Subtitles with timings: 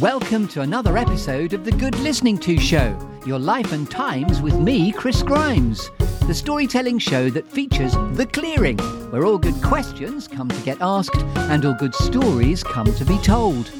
[0.00, 4.54] Welcome to another episode of the Good Listening To Show, your life and times with
[4.58, 5.90] me, Chris Grimes,
[6.26, 8.76] the storytelling show that features The Clearing,
[9.10, 13.16] where all good questions come to get asked and all good stories come to be
[13.20, 13.70] told.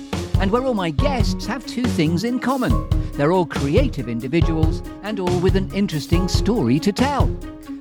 [0.41, 5.19] And where all my guests have two things in common they're all creative individuals and
[5.21, 7.27] all with an interesting story to tell.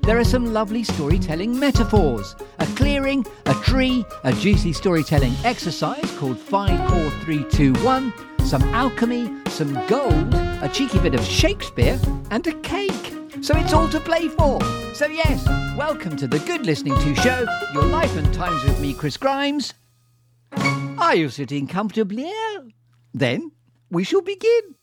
[0.03, 6.39] There are some lovely storytelling metaphors a clearing, a tree, a juicy storytelling exercise called
[6.39, 8.13] 54321,
[8.45, 11.99] some alchemy, some gold, a cheeky bit of Shakespeare,
[12.31, 13.13] and a cake.
[13.41, 14.61] So it's all to play for.
[14.93, 15.45] So, yes,
[15.77, 19.73] welcome to the Good Listening To Show, your life and times with me, Chris Grimes.
[20.57, 22.31] Are you sitting comfortably?
[23.13, 23.51] Then
[23.89, 24.75] we shall begin.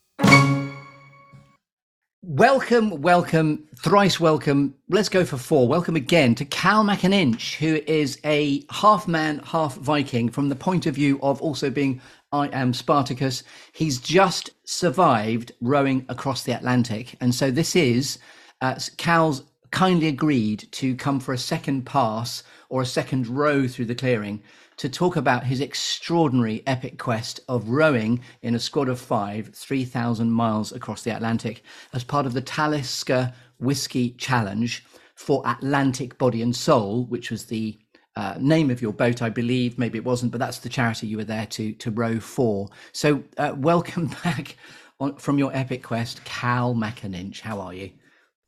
[2.22, 4.74] Welcome, welcome, thrice welcome.
[4.88, 5.66] Let's go for four.
[5.66, 10.86] Welcome again to Cal MacAninch, who is a half man, half Viking from the point
[10.86, 13.42] of view of also being I am Spartacus.
[13.72, 17.16] He's just survived rowing across the Atlantic.
[17.20, 18.18] And so this is
[18.60, 19.42] uh, Cal's
[19.72, 24.42] kindly agreed to come for a second pass or a second row through the clearing
[24.82, 30.28] to talk about his extraordinary epic quest of rowing in a squad of five, 3,000
[30.28, 36.56] miles across the Atlantic as part of the Talisker Whisky Challenge for Atlantic Body and
[36.56, 37.78] Soul, which was the
[38.16, 39.78] uh, name of your boat, I believe.
[39.78, 42.68] Maybe it wasn't, but that's the charity you were there to to row for.
[42.90, 44.56] So, uh, welcome back
[44.98, 47.38] on, from your epic quest, Cal MacAninch.
[47.38, 47.92] How are you?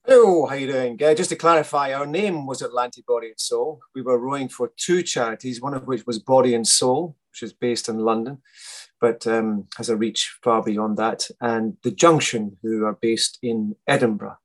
[0.07, 1.03] Hello, how you doing?
[1.03, 3.81] Uh, just to clarify, our name was Atlantic Body and Soul.
[3.95, 7.55] We were rowing for two charities, one of which was Body and Soul, which is
[7.55, 8.43] based in London,
[9.01, 13.77] but um, has a reach far beyond that, and The Junction, who are based in
[13.87, 14.37] Edinburgh.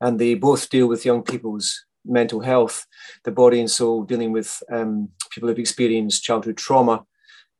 [0.00, 2.86] And they both deal with young people's mental health,
[3.24, 7.04] the Body and Soul dealing with um, people who've experienced childhood trauma.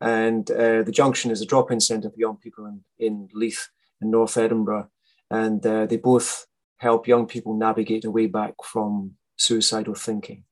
[0.01, 3.71] And uh, The Junction is a drop in centre for young people in, in Leith
[4.01, 4.89] in North Edinburgh.
[5.33, 6.47] And uh, they both
[6.81, 10.45] help young people navigate a way back from suicidal thinking.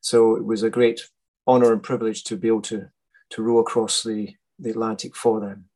[0.00, 1.00] So it was a great
[1.46, 2.88] honor and privilege to be able to,
[3.30, 5.66] to row across the, the Atlantic for them.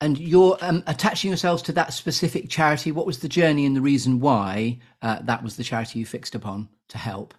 [0.00, 2.92] And you're um, attaching yourselves to that specific charity.
[2.92, 6.34] What was the journey and the reason why uh, that was the charity you fixed
[6.34, 7.34] upon to help?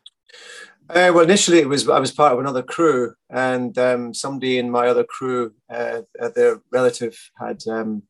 [0.89, 4.71] Uh, well, initially it was I was part of another crew, and um, somebody in
[4.71, 8.03] my other crew, uh, uh their relative had um,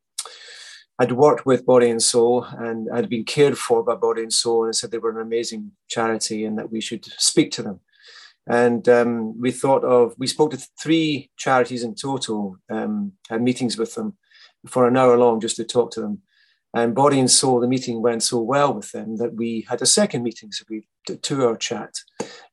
[0.99, 4.65] I'd worked with Body and Soul and I'd been cared for by Body and Soul
[4.65, 7.79] and said they were an amazing charity and that we should speak to them.
[8.47, 13.77] And um, we thought of, we spoke to three charities in total, um, had meetings
[13.77, 14.17] with them
[14.65, 16.21] for an hour long just to talk to them.
[16.73, 19.85] And Body and Soul, the meeting went so well with them that we had a
[19.85, 20.51] second meeting.
[20.51, 21.93] So we did two hour chat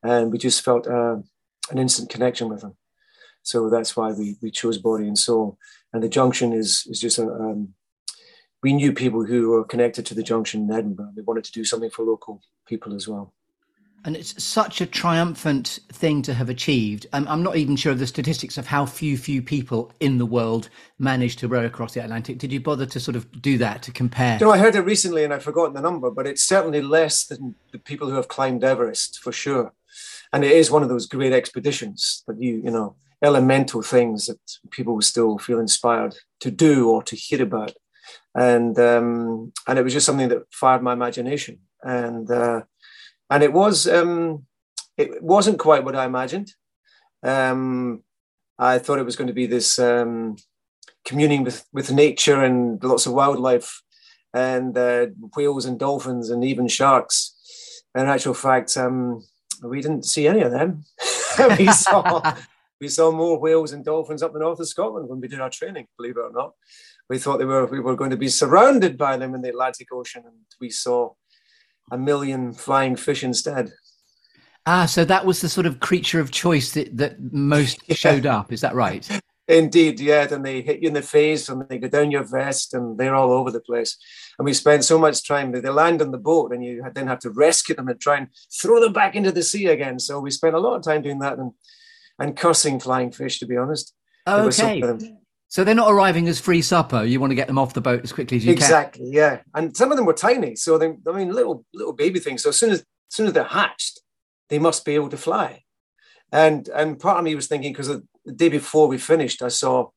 [0.03, 1.17] and we just felt uh,
[1.71, 2.77] an instant connection with them.
[3.43, 5.59] So that's why we, we chose Body and Soul.
[5.93, 7.75] And the junction is, is just a, um,
[8.65, 11.13] we knew people who were connected to the junction in Edinburgh.
[11.15, 13.35] We wanted to do something for local people as well.
[14.07, 17.07] And it's such a triumphant thing to have achieved.
[17.13, 20.25] I'm, I'm not even sure of the statistics of how few, few people in the
[20.25, 22.39] world manage to row across the Atlantic.
[22.39, 24.39] Did you bother to sort of do that to compare?
[24.39, 27.25] You know, I heard it recently and I've forgotten the number, but it's certainly less
[27.25, 29.75] than the people who have climbed Everest for sure.
[30.33, 34.39] And it is one of those great expeditions that you, you know, elemental things that
[34.71, 37.75] people still feel inspired to do or to hear about
[38.35, 42.63] and um, and it was just something that fired my imagination, and uh,
[43.31, 44.47] and it was um,
[44.97, 46.53] it wasn't quite what I imagined.
[47.23, 48.03] Um,
[48.59, 50.37] I thought it was going to be this um,
[51.05, 53.83] communing with with nature and lots of wildlife,
[54.33, 57.83] and uh, whales and dolphins and even sharks.
[57.95, 59.25] In actual fact, um,
[59.63, 60.85] we didn't see any of them.
[61.59, 62.35] we saw
[62.81, 65.51] we saw more whales and dolphins up the north of Scotland when we did our
[65.51, 66.55] training, believe it or not
[67.09, 69.89] we thought they were we were going to be surrounded by them in the Atlantic
[69.93, 71.13] Ocean, and we saw
[71.91, 73.73] a million flying fish instead.
[74.67, 77.95] Ah, so that was the sort of creature of choice that, that most yeah.
[77.95, 78.53] showed up.
[78.53, 79.07] Is that right?
[79.47, 80.27] Indeed, yeah.
[80.31, 83.15] And they hit you in the face and they go down your vest and they're
[83.15, 83.99] all over the place.
[84.39, 87.19] And we spent so much time, they land on the boat and you then have
[87.21, 88.29] to rescue them and try and
[88.61, 89.99] throw them back into the sea again.
[89.99, 91.53] So we spent a lot of time doing that and,
[92.19, 93.93] and cursing flying fish, to be honest.
[94.27, 94.81] Okay.
[95.55, 97.05] So they're not arriving as free supper.
[97.05, 99.07] You want to get them off the boat as quickly as you exactly, can.
[99.07, 99.17] Exactly.
[99.17, 102.43] Yeah, and some of them were tiny, so they, I mean, little little baby things.
[102.43, 104.01] So as soon as, as soon as they're hatched,
[104.49, 105.63] they must be able to fly.
[106.33, 108.03] And and part of me was thinking because the
[108.33, 109.91] day before we finished, I saw,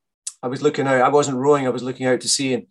[0.44, 1.00] I was looking out.
[1.00, 1.66] I wasn't rowing.
[1.66, 2.68] I was looking out to sea, and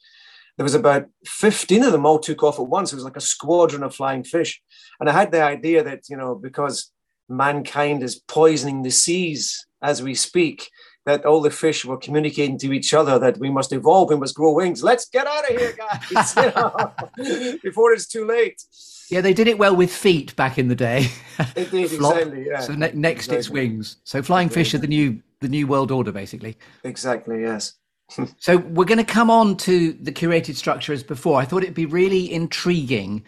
[0.56, 2.94] there was about fifteen of them all took off at once.
[2.94, 4.62] It was like a squadron of flying fish,
[5.01, 6.89] and I had the idea that you know because
[7.28, 10.69] mankind is poisoning the seas as we speak
[11.07, 14.36] that all the fish were communicating to each other that we must evolve, we must
[14.36, 14.83] grow wings.
[14.83, 18.62] Let's get out of here, guys, you know, before it's too late.
[19.09, 21.09] Yeah, they did it well with feet back in the day.
[21.56, 22.48] Indeed, exactly.
[22.48, 22.59] Yeah.
[22.59, 23.38] So ne- next exactly.
[23.38, 23.98] its wings.
[24.04, 26.57] So flying fish are the new the new world order, basically.
[26.83, 27.42] Exactly.
[27.42, 27.75] Yes.
[28.38, 31.39] so we're going to come on to the curated structure as before.
[31.39, 33.24] I thought it'd be really intriguing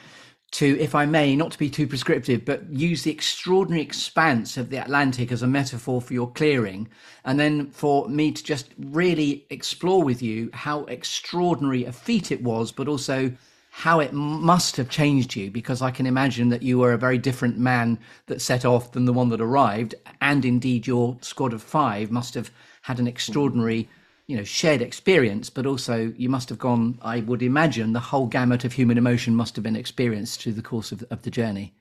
[0.52, 4.70] to, if I may, not to be too prescriptive, but use the extraordinary expanse of
[4.70, 6.90] the Atlantic as a metaphor for your clearing,
[7.24, 12.42] and then for me to just really explore with you how extraordinary a feat it
[12.42, 13.32] was, but also
[13.72, 17.18] how it must have changed you because I can imagine that you were a very
[17.18, 19.96] different man that set off than the one that arrived.
[20.22, 22.52] And indeed, your squad of five must have
[22.82, 23.88] had an extraordinary,
[24.30, 28.28] you know, shared experience, but also you must have gone, I would imagine, the whole
[28.28, 31.74] gamut of human emotion must have been experienced through the course of, of the journey.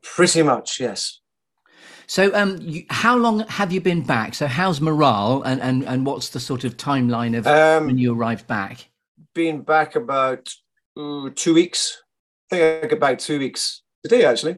[0.00, 1.20] Pretty much, yes.
[2.06, 4.32] So, um, you, how long have you been back?
[4.32, 8.14] So, how's morale, and and, and what's the sort of timeline of Um, when you
[8.14, 8.88] arrived back?
[9.34, 10.48] Been back about
[10.98, 12.02] ooh, two weeks.
[12.50, 14.56] I think I got back two weeks today, actually.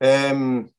[0.00, 0.70] Um,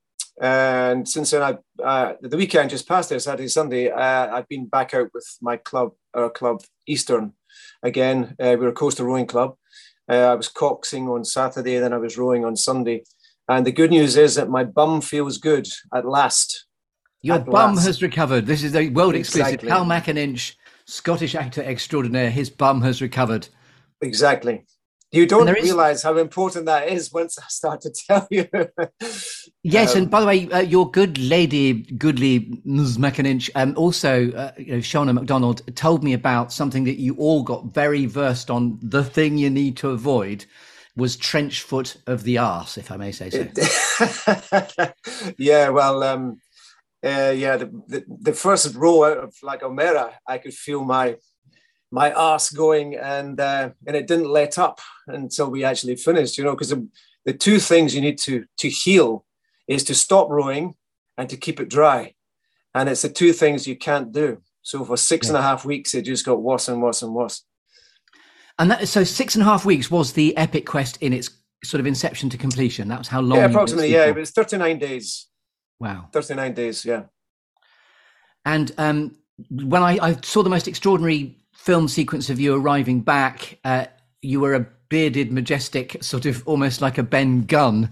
[0.41, 3.89] and since then, I uh, the weekend just passed there, Saturday, Sunday.
[3.89, 7.33] Uh, I've been back out with my club, our club, Eastern.
[7.83, 9.55] Again, uh, we're a coastal rowing club.
[10.09, 13.03] Uh, I was coxing on Saturday, then I was rowing on Sunday.
[13.47, 16.65] And the good news is that my bum feels good at last.
[17.21, 17.85] Your at bum last.
[17.85, 18.45] has recovered.
[18.45, 19.53] This is a world exclusive.
[19.53, 19.69] Exactly.
[19.69, 20.55] Cal MacAninch,
[20.85, 22.29] Scottish actor extraordinaire.
[22.29, 23.47] His bum has recovered.
[24.01, 24.65] Exactly.
[25.11, 28.47] You don't realize how important that is once I start to tell you.
[29.63, 32.97] Yes, Um, and by the way, uh, your good lady, goodly Ms.
[32.97, 37.43] MacAninch, um, also, uh, you know, Shauna Macdonald told me about something that you all
[37.43, 38.77] got very versed on.
[38.81, 40.45] The thing you need to avoid
[40.95, 43.47] was trench foot of the arse, if I may say so.
[45.37, 46.39] yeah, well, um,
[47.03, 51.17] uh, yeah, the, the, the first row out of like Gomera, I could feel my
[51.95, 56.38] my arse going, and uh, and it didn't let up until we actually finished.
[56.38, 56.88] You know, because the,
[57.24, 59.25] the two things you need to to heal
[59.68, 60.75] is to stop rowing
[61.18, 62.13] and to keep it dry,
[62.74, 64.42] and it's the two things you can't do.
[64.62, 67.45] So for six and a half weeks, it just got worse and worse and worse.
[68.59, 71.30] And that, so six and a half weeks was the epic quest in its
[71.63, 72.89] sort of inception to completion.
[72.89, 73.39] That was how long.
[73.39, 73.94] Yeah, approximately.
[73.94, 75.27] Yeah, it was thirty nine days.
[75.80, 76.09] Wow.
[76.12, 76.83] Thirty nine days.
[76.83, 77.03] Yeah.
[78.44, 79.18] And um,
[79.50, 83.85] when I, I saw the most extraordinary film sequence of you arriving back, uh,
[84.21, 87.89] you were a bearded, majestic, sort of almost like a Ben Gunn,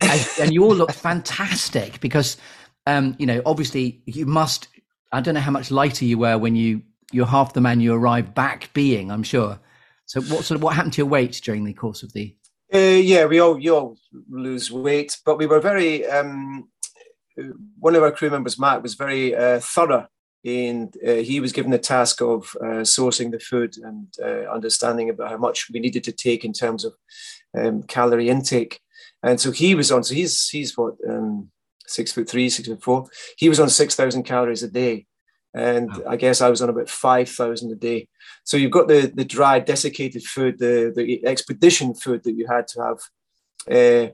[0.00, 2.36] and, and you all looked fantastic because,
[2.86, 4.68] um, you know, obviously you must.
[5.12, 6.82] I don't know how much lighter you were when you
[7.12, 9.10] you're half the man you arrived back being.
[9.10, 9.60] I'm sure.
[10.06, 12.34] So what sort of what happened to your weight during the course of the?
[12.74, 13.96] Uh, yeah, we all you all
[14.30, 16.06] lose weight, but we were very.
[16.06, 16.68] Um,
[17.78, 20.06] one of our crew members, Matt, was very uh, thorough,
[20.44, 25.08] and uh, he was given the task of uh, sourcing the food and uh, understanding
[25.08, 26.94] about how much we needed to take in terms of
[27.56, 28.80] um, calorie intake.
[29.22, 30.02] And so he was on.
[30.02, 31.50] So he's he's what um,
[31.86, 33.06] six foot three, six foot four.
[33.36, 35.06] He was on six thousand calories a day,
[35.54, 36.02] and Wow.
[36.08, 38.08] I guess I was on about five thousand a day.
[38.42, 42.66] So you've got the the dry, desiccated food, the the expedition food that you had
[42.68, 42.98] to have.
[43.70, 44.12] Uh,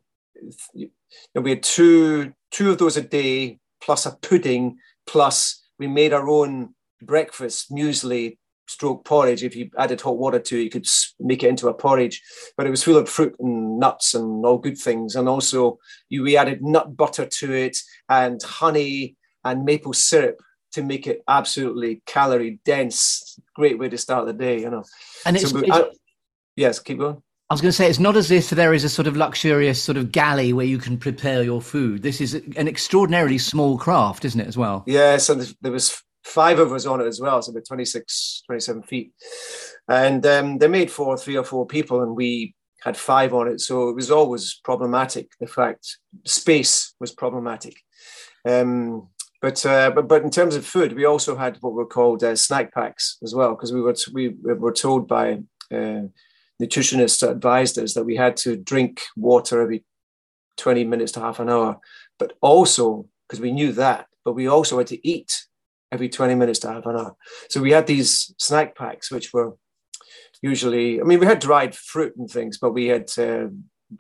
[0.74, 0.90] you
[1.34, 6.13] know, we had two two of those a day, plus a pudding, plus we made
[6.13, 9.43] our own breakfast muesli stroke porridge.
[9.43, 10.87] If you added hot water to it, you could
[11.19, 12.20] make it into a porridge.
[12.56, 15.17] But it was full of fruit and nuts and all good things.
[15.17, 17.77] And also, you we added nut butter to it
[18.08, 20.41] and honey and maple syrup
[20.73, 23.39] to make it absolutely calorie dense.
[23.55, 24.85] Great way to start the day, you know.
[25.25, 25.91] And it's, So it's- I-
[26.56, 27.23] yes, keep going.
[27.50, 29.82] I was going to say, it's not as if there is a sort of luxurious
[29.82, 32.02] sort of galley where you can prepare your food.
[32.02, 34.84] This is an extraordinarily small craft, isn't it, as well?
[34.86, 38.82] Yes, and there was five of us on it as well, so about 26, 27
[38.82, 39.12] feet.
[39.88, 43.62] And um, they made for three or four people, and we had five on it.
[43.62, 45.31] So it was always problematic.
[45.40, 47.76] The fact space was problematic.
[48.44, 49.08] Um,
[49.40, 52.36] but, uh, but but in terms of food, we also had what were called uh,
[52.36, 55.38] snack packs as well, because we were t- we were told by
[55.72, 56.02] uh,
[56.60, 59.84] nutritionists advised us that we had to drink water every
[60.56, 61.79] 20 minutes to half an hour,
[62.19, 65.46] but also because we knew that, but we also had to eat
[65.93, 67.17] every 20 minutes to half an hour.
[67.48, 69.55] So we had these snack packs, which were
[70.43, 73.48] usually, I mean, we had dried fruit and things, but we had uh,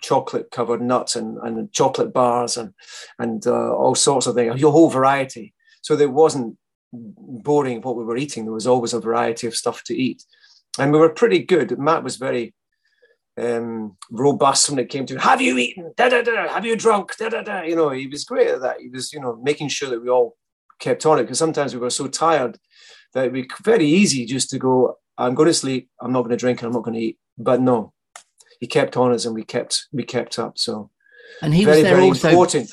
[0.00, 2.74] chocolate covered nuts and, and chocolate bars and,
[3.18, 5.54] and uh, all sorts of things, a whole variety.
[5.82, 6.56] So there wasn't
[6.92, 8.44] boring what we were eating.
[8.44, 10.24] There was always a variety of stuff to eat.
[10.78, 11.78] And we were pretty good.
[11.78, 12.54] Matt was very
[13.38, 15.92] um, robust when it came to have you eaten?
[15.96, 17.16] Da, da, da, have you drunk?
[17.16, 17.62] Da, da, da.
[17.62, 18.80] You know, he was great at that.
[18.80, 20.36] He was, you know, making sure that we all
[20.78, 22.58] kept on it because sometimes we were so tired
[23.14, 26.30] that it'd be very easy just to go, I'm going to sleep, I'm not going
[26.30, 27.18] to drink, and I'm not going to eat.
[27.36, 27.92] But no,
[28.60, 30.58] he kept on us and we kept we kept up.
[30.58, 30.90] So
[31.42, 32.72] and he very, was there very also important.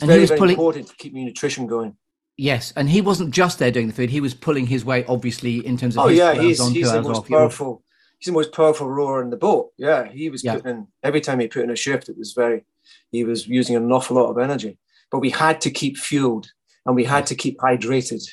[0.00, 1.96] and very, he was very pulling important to keep your nutrition going.
[2.38, 5.64] Yes and he wasn't just there doing the food he was pulling his weight obviously
[5.66, 7.82] in terms of Oh his yeah, he's he's the most powerful.
[8.18, 9.72] He's the most powerful rower in the boat.
[9.76, 10.54] Yeah, he was Yeah.
[10.54, 12.08] putting in every time he put in a shift.
[12.08, 12.64] It was very.
[13.12, 14.78] He was using an awful lot of energy,
[15.10, 16.50] but we had to keep fueled
[16.86, 18.26] and we had to keep hydrated.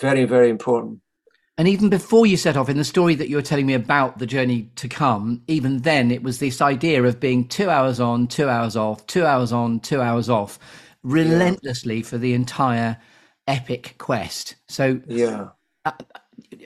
[0.00, 1.00] Very very important.
[1.58, 4.18] And even before you set off in the story that you were telling me about
[4.18, 8.26] the journey to come, even then it was this idea of being two hours on,
[8.26, 10.58] two hours off, two hours on, two hours off,
[11.02, 12.96] relentlessly for the entire
[13.46, 14.56] epic quest.
[14.68, 15.48] So Yeah.
[15.84, 15.92] Uh,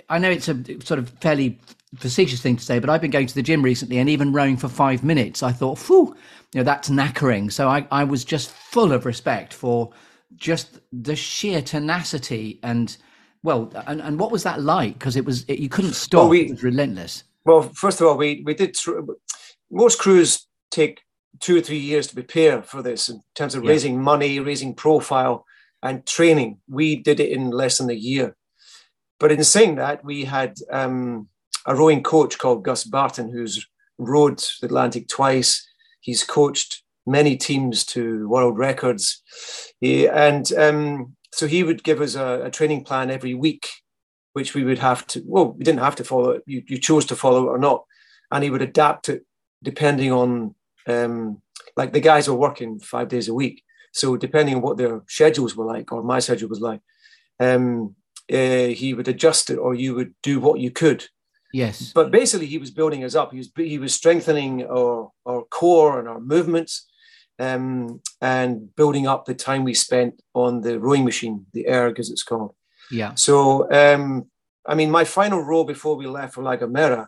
[0.08, 0.54] I know it's a
[0.84, 1.58] sort of fairly
[1.96, 4.56] facetious thing to say, but I've been going to the gym recently and even rowing
[4.56, 5.42] for five minutes.
[5.42, 6.14] I thought, phew,
[6.52, 7.50] you know, that's knackering.
[7.50, 9.90] So I, I was just full of respect for
[10.36, 12.94] just the sheer tenacity and,
[13.42, 14.94] well, and, and what was that like?
[14.98, 16.20] Because it was, it, you couldn't stop.
[16.20, 17.24] Well, we- it was relentless.
[17.44, 18.76] Well, first of all, we we did.
[19.70, 21.02] Most crews take
[21.38, 23.70] two or three years to prepare for this in terms of Yeah.
[23.70, 25.44] raising money, raising profile,
[25.86, 26.58] and training.
[26.68, 28.36] We did it in less than a year.
[29.18, 31.28] But in saying that, we had um,
[31.64, 33.66] a rowing coach called Gus Barton, who's
[33.98, 35.66] rowed the Atlantic twice.
[36.00, 39.22] He's coached many teams to world records,
[39.80, 43.68] He- and um, so he would give us a, a training plan every week
[44.36, 46.42] which we would have to, well, we didn't have to follow it.
[46.44, 47.84] You, you chose to follow it or not.
[48.30, 49.24] And he would adapt it
[49.62, 50.54] depending on,
[50.86, 51.40] um,
[51.74, 53.62] like the guys were working five days a week.
[53.96, 56.80] So depending on what their schedules were like, or my schedule was like,
[57.40, 57.94] um,
[58.30, 61.06] uh, he would adjust it or you would do what you could.
[61.54, 61.92] Yes.
[61.94, 63.32] But basically, he was building us up.
[63.32, 66.86] He was, he was strengthening our, our core and our movements
[67.38, 72.10] um, and building up the time we spent on the rowing machine, the erg as
[72.10, 72.54] it's called.
[72.90, 73.14] Yeah.
[73.14, 74.26] So, um,
[74.66, 77.06] I mean, my final row before we left for La Gomera,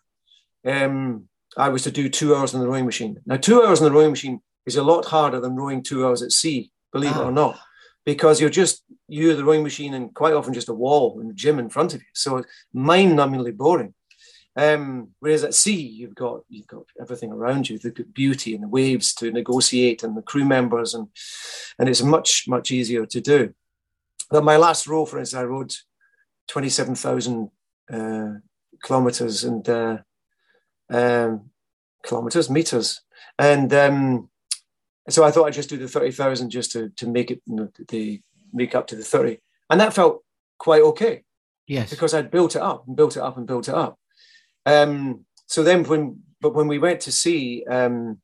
[0.65, 3.19] um, I was to do two hours on the rowing machine.
[3.27, 6.23] Now, two hours on the rowing machine is a lot harder than rowing two hours
[6.23, 7.29] at sea, believe it Ah.
[7.29, 7.59] or not,
[8.05, 11.59] because you're just you, the rowing machine, and quite often just a wall and gym
[11.59, 12.07] in front of you.
[12.15, 13.95] So it's mind-numbingly boring.
[14.57, 18.69] Um, whereas at sea, you've got you've got everything around you, the beauty and the
[18.69, 21.09] waves to negotiate, and the crew members, and
[21.79, 23.55] and it's much much easier to do.
[24.31, 25.73] But my last row, for instance, I rowed
[26.49, 27.51] twenty-seven thousand
[27.93, 28.41] uh,
[28.83, 29.99] kilometers and uh,
[30.91, 31.51] um,
[32.03, 33.03] kilometers, meters,
[33.39, 34.29] and um,
[35.09, 37.57] so I thought I'd just do the thirty thousand just to to make it you
[37.57, 38.21] know, the
[38.53, 39.39] make up to the thirty,
[39.71, 40.23] and that felt
[40.59, 41.23] quite okay
[41.67, 41.91] Yes.
[41.91, 43.99] because I'd built it up and built it up and built it up.
[44.67, 48.21] Um, so then, when but when we went to sea um,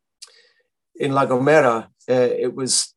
[0.96, 2.94] in La Gomera, uh, it was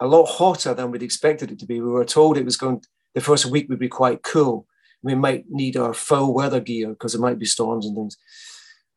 [0.00, 1.80] a lot hotter than we'd expected it to be.
[1.80, 2.82] We were told it was going
[3.14, 4.66] the first week would be quite cool.
[5.02, 8.16] We might need our full weather gear because there might be storms and things.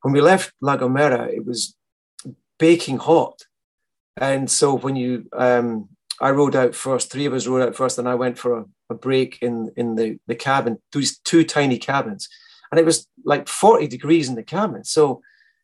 [0.01, 1.75] When we left La Gomera, it was
[2.57, 3.43] baking hot,
[4.19, 5.89] and so when you um,
[6.21, 7.11] I rowed out first.
[7.11, 9.95] Three of us rowed out first, and I went for a, a break in in
[9.95, 10.79] the the cabin.
[10.91, 12.27] These two tiny cabins,
[12.71, 14.83] and it was like forty degrees in the cabin.
[14.83, 15.21] So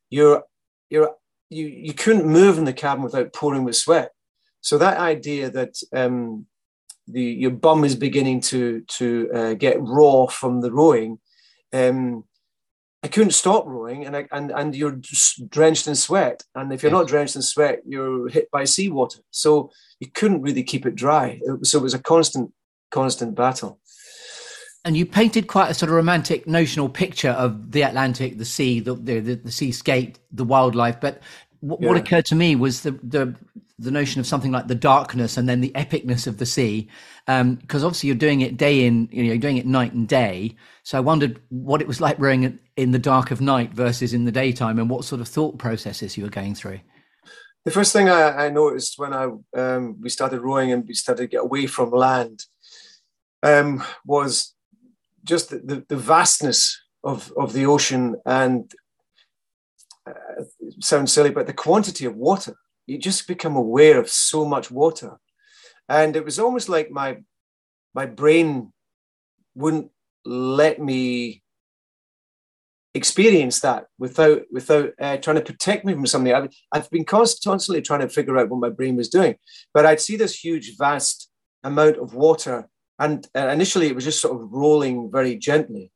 [0.10, 0.44] you're
[0.90, 1.12] you're
[1.50, 4.12] you you couldn't move in the cabin without pouring with sweat.
[4.62, 6.48] So that idea that um,
[7.08, 11.20] the your bum is beginning to to uh, get raw from the rowing.
[11.74, 12.24] Um,
[13.06, 15.00] I couldn't stop rowing, and I, and and you're
[15.48, 16.42] drenched in sweat.
[16.56, 19.20] And if you're not drenched in sweat, you're hit by seawater.
[19.30, 19.70] So
[20.00, 21.40] you couldn't really keep it dry.
[21.40, 22.52] It so it was a constant,
[22.90, 23.80] constant battle.
[24.84, 28.80] And you painted quite a sort of romantic notional picture of the Atlantic, the sea,
[28.80, 31.00] the the, the, the seascape, the wildlife.
[31.00, 31.22] But
[31.60, 33.36] what, what occurred to me was the, the
[33.78, 36.88] the notion of something like the darkness and then the epicness of the sea,
[37.26, 40.56] because obviously you're doing it day in, you know, you're doing it night and day.
[40.84, 44.24] So I wondered what it was like rowing in the dark of night versus in
[44.26, 46.80] the daytime, and what sort of thought processes you were going through.
[47.66, 51.24] The first thing I, I noticed when I um, we started rowing and we started
[51.24, 52.46] to get away from land
[53.44, 54.54] um, was
[55.24, 58.72] just the, the, the vastness of, of the ocean and
[60.08, 60.44] uh,
[60.80, 62.56] sounds silly, but the quantity of water.
[62.88, 65.18] You just become aware of so much water,
[65.90, 67.18] and it was almost like my
[67.94, 68.72] my brain
[69.56, 69.92] wouldn't
[70.26, 71.42] let me
[72.94, 76.34] experience that without without uh, trying to protect me from something.
[76.34, 79.36] I've, I've been constantly trying to figure out what my brain was doing,
[79.74, 81.30] but I'd see this huge, vast
[81.64, 85.92] amount of water, and uh, initially it was just sort of rolling very gently.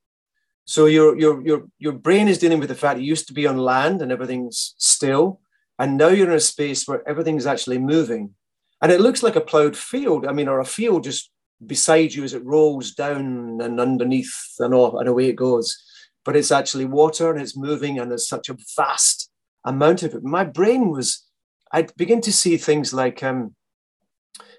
[0.65, 3.47] So your your your your brain is dealing with the fact it used to be
[3.47, 5.41] on land and everything's still,
[5.79, 8.35] and now you're in a space where everything's actually moving,
[8.81, 10.27] and it looks like a plowed field.
[10.27, 11.31] I mean, or a field just
[11.65, 15.77] beside you as it rolls down and underneath and all and away it goes.
[16.23, 19.29] But it's actually water and it's moving and there's such a vast
[19.65, 20.23] amount of it.
[20.23, 21.25] My brain was,
[21.71, 23.55] I'd begin to see things like um,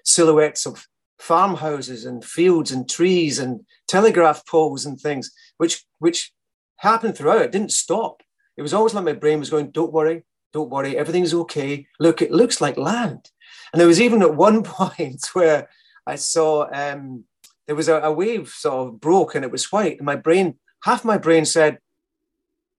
[0.03, 0.87] silhouettes of
[1.19, 6.31] farmhouses and fields and trees and telegraph poles and things, which which
[6.77, 7.43] happened throughout.
[7.43, 8.21] It didn't stop.
[8.57, 10.23] It was always like my brain was going, "Don't worry,
[10.53, 11.87] don't worry, everything's okay.
[11.99, 13.29] Look, it looks like land."
[13.71, 15.69] And there was even at one point where
[16.05, 17.25] I saw um,
[17.67, 20.55] there was a, a wave sort of broke and it was white, and my brain,
[20.83, 21.79] half my brain said,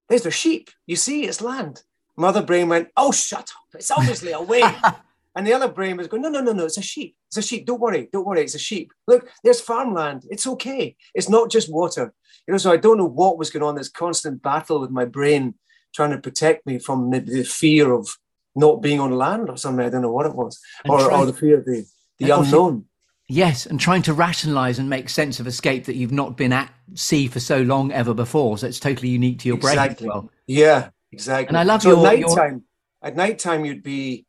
[0.09, 0.71] "There's the sheep.
[0.87, 1.83] You see, it's land."
[2.17, 3.75] My other brain went, "Oh, shut up!
[3.75, 4.75] It's obviously a wave."
[5.35, 7.17] And the other brain was going, no, no, no, no, it's a sheep.
[7.29, 7.65] It's a sheep.
[7.65, 8.09] Don't worry.
[8.13, 8.43] Don't worry.
[8.43, 8.93] It's a sheep.
[9.07, 10.25] Look, there's farmland.
[10.31, 10.97] It's okay.
[11.15, 12.13] It's not just water.
[12.47, 15.05] You know, so I don't know what was going on, this constant battle with my
[15.05, 15.55] brain
[15.93, 18.09] trying to protect me from the, the fear of
[18.55, 19.85] not being on land or something.
[19.85, 20.61] I don't know what it was.
[20.89, 21.85] Or, or, the fear of the,
[22.19, 22.87] the unknown.
[23.29, 26.71] Yes, and trying to rationalize and make sense of escape that you've not been at
[26.95, 28.59] sea for so long ever before.
[28.59, 30.07] So it's totally unique to your exactly.
[30.07, 30.31] brain well.
[30.47, 31.49] Yeah, exactly.
[31.49, 32.65] And I love so your, at night time.
[33.03, 34.27] At night time, you'd be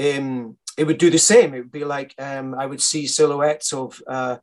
[0.00, 1.54] um, it would do the same.
[1.54, 4.38] It would be like um, I would see silhouettes of uh,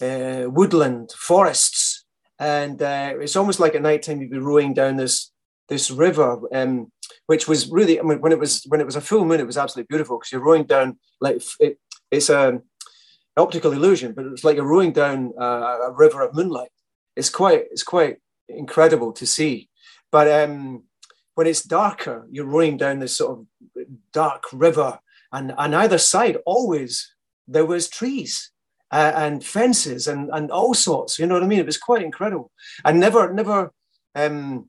[0.00, 2.04] uh, woodland, forests,
[2.38, 5.30] and uh, it's almost like at night time you'd be rowing down this
[5.68, 6.90] this river, um,
[7.26, 9.46] which was really I mean, when it was when it was a full moon, it
[9.46, 11.78] was absolutely beautiful because you're rowing down like it,
[12.10, 12.62] it's an
[13.36, 16.70] optical illusion, but it's like you're rowing down a river of moonlight.
[17.16, 18.16] It's quite it's quite
[18.48, 19.68] incredible to see,
[20.10, 20.84] but um,
[21.34, 24.98] when it's darker, you're rowing down this sort of dark river
[25.32, 27.14] and on either side always
[27.46, 28.50] there was trees
[28.90, 31.58] uh, and fences and and all sorts you know what i mean?
[31.58, 32.50] It was quite incredible.
[32.84, 33.72] And never never
[34.14, 34.68] um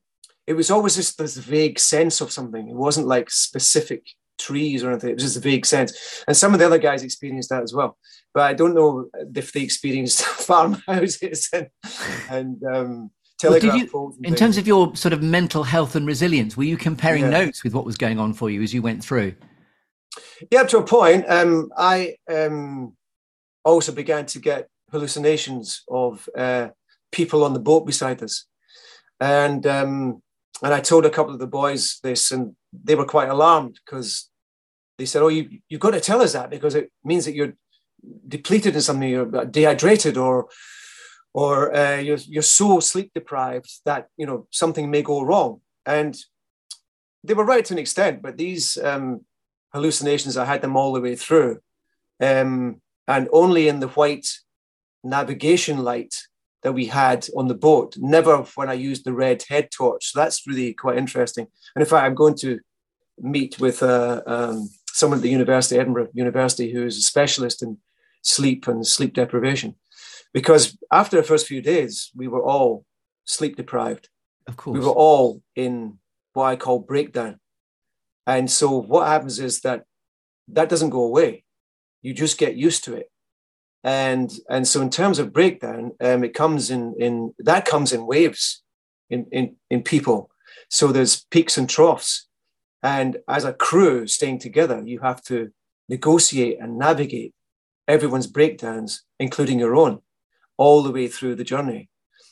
[0.50, 4.04] it was always just this vague sense of something it wasn't like specific
[4.40, 7.04] trees or anything it was just a vague sense and some of the other guys
[7.04, 7.98] experienced that as well
[8.34, 11.70] but i don't know if they experienced farmhouses and
[12.30, 16.66] and um well, you, in terms of your sort of mental health and resilience, were
[16.66, 17.30] you comparing yeah.
[17.30, 19.34] notes with what was going on for you as you went through?
[20.52, 21.24] Yeah, up to a point.
[21.30, 22.98] Um, I um,
[23.64, 26.68] also began to get hallucinations of uh,
[27.14, 28.46] people on the boat beside us,
[29.22, 30.22] and um,
[30.64, 34.30] and I told a couple of the boys this, and they were quite alarmed because
[34.98, 37.54] they said, "Oh, you you've got to tell us that because it means that you're
[38.28, 40.50] depleted in something, you're dehydrated, or
[41.34, 46.18] or uh, you're you're so sleep deprived that you know something may go wrong." And
[47.24, 49.26] they were right to an extent, but these um,
[49.74, 51.60] hallucinations, I had them all the way through.
[52.22, 54.28] Um, and only in the white
[55.04, 56.16] navigation light
[56.64, 60.08] that we had on the boat, never when I used the red head torch.
[60.08, 61.48] So that's really quite interesting.
[61.76, 62.60] And in fact, I'm going to
[63.18, 67.78] meet with uh, um, someone at the University, Edinburgh University, who is a specialist in
[68.22, 69.76] sleep and sleep deprivation.
[70.34, 72.86] Because after the first few days, we were all
[73.26, 74.10] sleep deprived.
[74.48, 74.78] Of course.
[74.78, 76.00] We were all in
[76.34, 77.40] what I call breakdown.
[78.28, 79.84] And so what happens is that
[80.50, 81.44] that doesn't go away.
[82.02, 83.09] You just get used to it.
[83.84, 88.06] And and so in terms of breakdown, um, it comes in in that comes in
[88.06, 88.62] waves
[89.10, 90.30] in, in in people.
[90.70, 92.28] So there's peaks and troughs.
[92.84, 95.52] And as a crew staying together, you have to
[95.88, 97.34] negotiate and navigate
[97.88, 100.00] everyone's breakdowns, including your own,
[100.58, 101.90] all the way through the journey.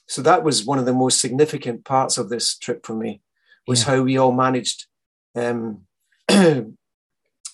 [0.07, 3.21] So that was one of the most significant parts of this trip for me,
[3.67, 3.95] was yeah.
[3.95, 4.85] how we all managed
[5.35, 5.81] um,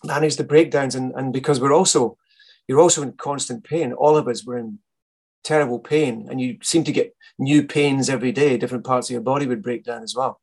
[0.03, 2.17] manage the breakdowns and, and because we're also
[2.67, 3.93] you're also in constant pain.
[3.93, 4.79] All of us were in
[5.43, 8.57] terrible pain and you seem to get new pains every day.
[8.57, 10.39] Different parts of your body would break down as well.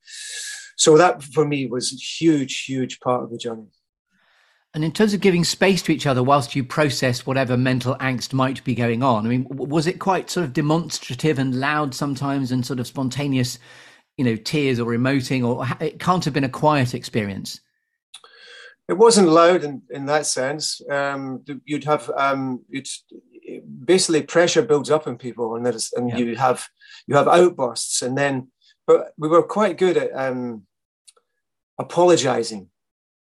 [0.76, 3.68] So that for me was a huge huge part of the journey.
[4.72, 8.32] And in terms of giving space to each other whilst you process whatever mental angst
[8.32, 12.52] might be going on, I mean, was it quite sort of demonstrative and loud sometimes
[12.52, 13.58] and sort of spontaneous,
[14.16, 17.60] you know, tears or emoting, or it can't have been a quiet experience?
[18.90, 20.82] It wasn't loud in, in that sense.
[20.90, 22.88] Um, you'd have um, you'd
[23.84, 26.16] basically pressure builds up in people, and there's, and yeah.
[26.16, 26.68] you have
[27.06, 28.48] you have outbursts, and then
[28.88, 30.66] but we were quite good at um,
[31.78, 32.68] apologizing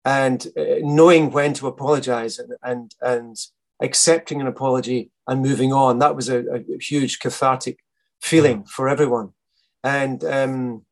[0.03, 3.37] and uh, knowing when to apologize and and and
[3.79, 5.99] accepting an apology and moving on.
[5.99, 7.77] That was a, a huge cathartic
[8.19, 9.33] feeling for everyone,
[9.83, 10.83] and um,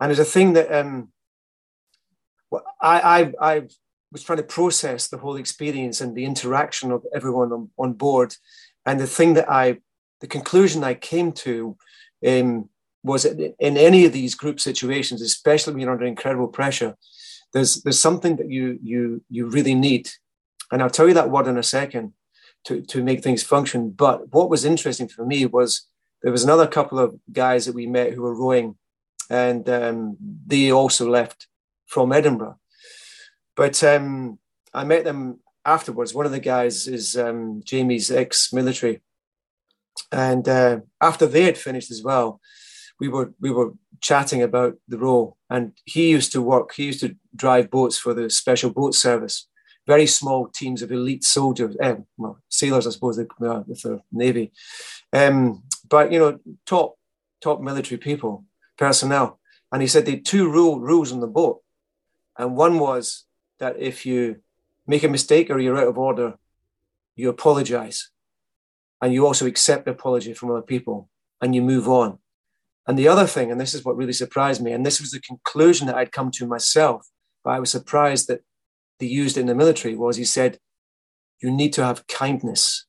[0.00, 1.12] and it's a thing that um,
[2.82, 3.00] I,
[3.40, 3.62] I, I
[4.16, 8.34] was trying to process the whole experience and the interaction of everyone on, on board.
[8.86, 9.64] And the thing that I,
[10.22, 11.76] the conclusion I came to
[12.26, 12.70] um,
[13.02, 16.96] was in any of these group situations, especially when you're under incredible pressure,
[17.52, 20.08] there's there's something that you you you really need,
[20.70, 22.12] and I'll tell you that word in a second,
[22.64, 23.90] to, to make things function.
[23.90, 25.86] But what was interesting for me was
[26.22, 28.76] there was another couple of guys that we met who were rowing,
[29.30, 31.46] and um, they also left
[31.86, 32.58] from Edinburgh.
[33.56, 34.38] But um,
[34.72, 36.14] I met them afterwards.
[36.14, 39.00] One of the guys is um, Jamie's ex-military,
[40.12, 42.40] and uh, after they had finished as well,
[43.00, 45.36] we were we were chatting about the role.
[45.48, 46.74] And he used to work.
[46.74, 49.48] He used to drive boats for the Special Boat Service.
[49.86, 54.52] Very small teams of elite soldiers, eh, well, sailors, I suppose, with the navy.
[55.12, 56.96] Um, but you know, top
[57.40, 58.44] top military people,
[58.76, 59.38] personnel.
[59.72, 61.62] And he said they had two rule, rules on the boat,
[62.38, 63.25] and one was
[63.58, 64.36] that if you
[64.86, 66.34] make a mistake or you're out of order,
[67.14, 68.10] you apologize.
[69.00, 71.08] And you also accept the apology from other people
[71.40, 72.18] and you move on.
[72.86, 75.20] And the other thing, and this is what really surprised me, and this was the
[75.20, 77.06] conclusion that I'd come to myself,
[77.42, 78.42] but I was surprised that
[79.00, 80.58] they used in the military, was he said,
[81.42, 82.86] You need to have kindness.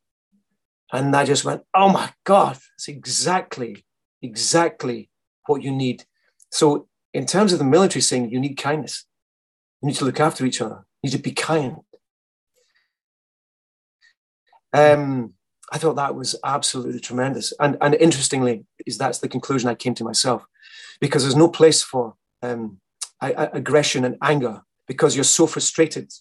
[0.93, 3.85] And I just went, Oh my God, that's exactly,
[4.21, 5.09] exactly
[5.47, 6.05] what you need.
[6.51, 9.05] So, in terms of the military saying you need kindness,
[9.81, 11.77] you need to look after each other, you need to be kind.
[14.73, 15.33] Um,
[15.71, 17.53] I thought that was absolutely tremendous.
[17.59, 20.45] And, and interestingly, is that's the conclusion I came to myself,
[20.99, 22.79] because there's no place for um,
[23.21, 26.11] aggression and anger because you're so frustrated.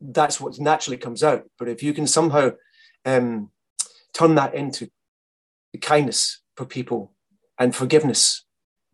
[0.00, 1.44] That's what naturally comes out.
[1.58, 2.52] But if you can somehow
[3.04, 3.50] um,
[4.12, 4.90] turn that into
[5.80, 7.12] kindness for people
[7.58, 8.44] and forgiveness,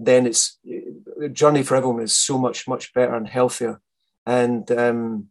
[0.07, 3.81] then it's the journey for everyone is so much much better and healthier.
[4.27, 5.29] And um,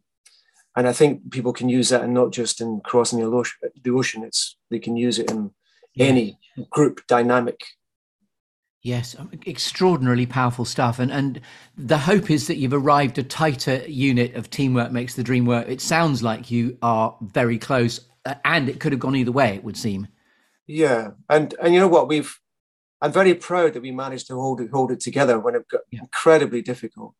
[0.76, 3.58] and I think people can use that and not just in crossing the ocean.
[3.82, 5.50] The ocean, it's they can use it in
[5.94, 6.06] yeah.
[6.06, 6.38] any
[6.70, 7.60] group dynamic.
[8.82, 11.40] Yes, um, extraordinarily powerful stuff, and and
[11.76, 15.68] the hope is that you've arrived a tighter unit of teamwork makes the dream work.
[15.68, 19.54] It sounds like you are very close, uh, and it could have gone either way.
[19.54, 20.08] It would seem.
[20.66, 22.38] Yeah, and and you know what we've.
[23.00, 25.82] I'm very proud that we managed to hold it hold it together when it got
[25.90, 26.00] yeah.
[26.00, 27.14] incredibly difficult.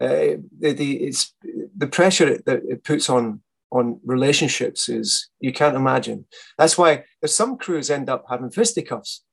[0.00, 1.34] Uh, the, the, it's
[1.76, 6.26] the pressure that it puts on on relationships is you can't imagine.
[6.56, 9.24] That's why some crews end up having fisticuffs.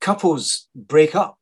[0.00, 1.38] Couples break up.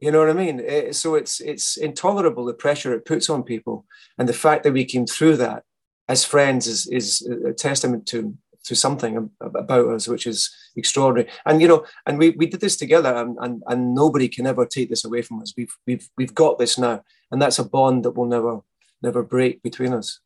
[0.00, 0.60] You know what I mean?
[0.60, 3.84] It, so it's it's intolerable the pressure it puts on people,
[4.16, 5.64] and the fact that we came through that
[6.08, 11.30] as friends is is a testament to to something about us, which is extraordinary.
[11.46, 14.66] And you know, and we, we did this together, and, and and nobody can ever
[14.66, 15.54] take this away from us.
[15.56, 18.60] We've we've we've got this now, and that's a bond that will never
[19.02, 20.20] never break between us.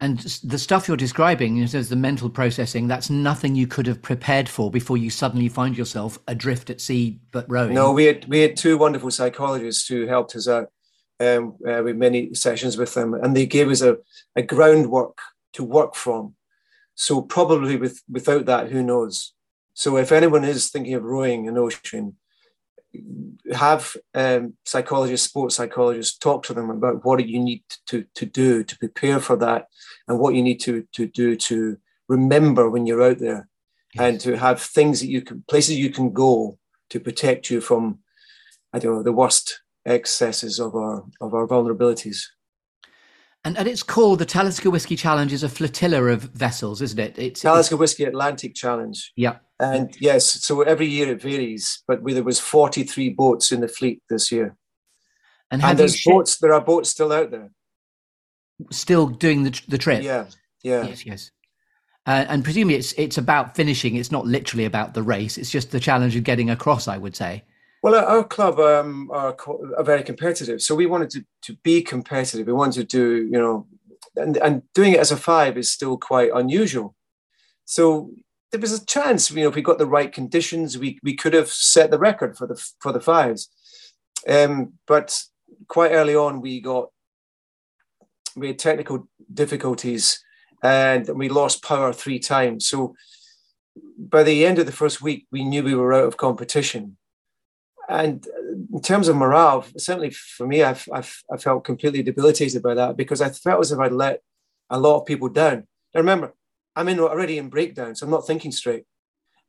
[0.00, 4.48] And the stuff you're describing, as the mental processing, that's nothing you could have prepared
[4.48, 7.74] for before you suddenly find yourself adrift at sea, but rowing.
[7.74, 10.70] No, we had we had two wonderful psychologists who helped us out
[11.20, 13.98] um, uh, with many sessions with them, and they gave us a,
[14.34, 15.18] a groundwork
[15.54, 16.34] to work from.
[16.94, 19.32] So probably with without that, who knows?
[19.74, 22.16] So if anyone is thinking of rowing an ocean,
[23.52, 28.64] have um, psychologists, sports psychologists, talk to them about what you need to, to do
[28.64, 29.66] to prepare for that
[30.08, 31.76] and what you need to, to do to
[32.08, 33.48] remember when you're out there
[33.94, 34.02] yes.
[34.04, 36.58] and to have things that you can, places you can go
[36.90, 37.98] to protect you from,
[38.72, 42.26] I don't know, the worst excesses of our, of our vulnerabilities.
[43.44, 47.18] And at its core, the Talisker Whisky Challenge is a flotilla of vessels, isn't it?
[47.18, 49.12] It's Talisker Whisky Atlantic Challenge.
[49.16, 49.36] Yeah.
[49.60, 54.02] And yes, so every year it varies, but there was 43 boats in the fleet
[54.08, 54.56] this year.
[55.50, 57.50] And, and there's sh- boats, there are boats still out there.
[58.70, 60.02] Still doing the, the trip?
[60.02, 60.24] Yeah,
[60.62, 60.86] yeah.
[60.86, 61.30] Yes, yes.
[62.06, 63.96] Uh, and presumably it's, it's about finishing.
[63.96, 65.38] It's not literally about the race.
[65.38, 67.44] It's just the challenge of getting across, I would say.
[67.84, 69.36] Well, our club um, are,
[69.76, 72.46] are, very competitive, so we wanted to, to be competitive.
[72.46, 73.66] We wanted to do, you know,
[74.16, 76.94] and, and doing it as a five is still quite unusual.
[77.66, 78.10] So
[78.50, 81.34] there was a chance, you know, if we got the right conditions, we, we could
[81.34, 83.50] have set the record for the for the fives.
[84.26, 85.14] Um, but
[85.68, 86.88] quite early on, we got
[88.34, 90.24] we had technical difficulties
[90.62, 92.66] and we lost power three times.
[92.66, 92.94] So
[93.98, 96.96] by the end of the first week, we knew we were out of competition
[97.88, 98.26] and
[98.72, 102.96] in terms of morale, certainly for me, I've, I've, I felt completely debilitated by that
[102.96, 104.22] because I felt as if I'd let
[104.70, 105.66] a lot of people down.
[105.94, 106.34] Now remember,
[106.76, 108.84] I'm in already in breakdown, so I'm not thinking straight.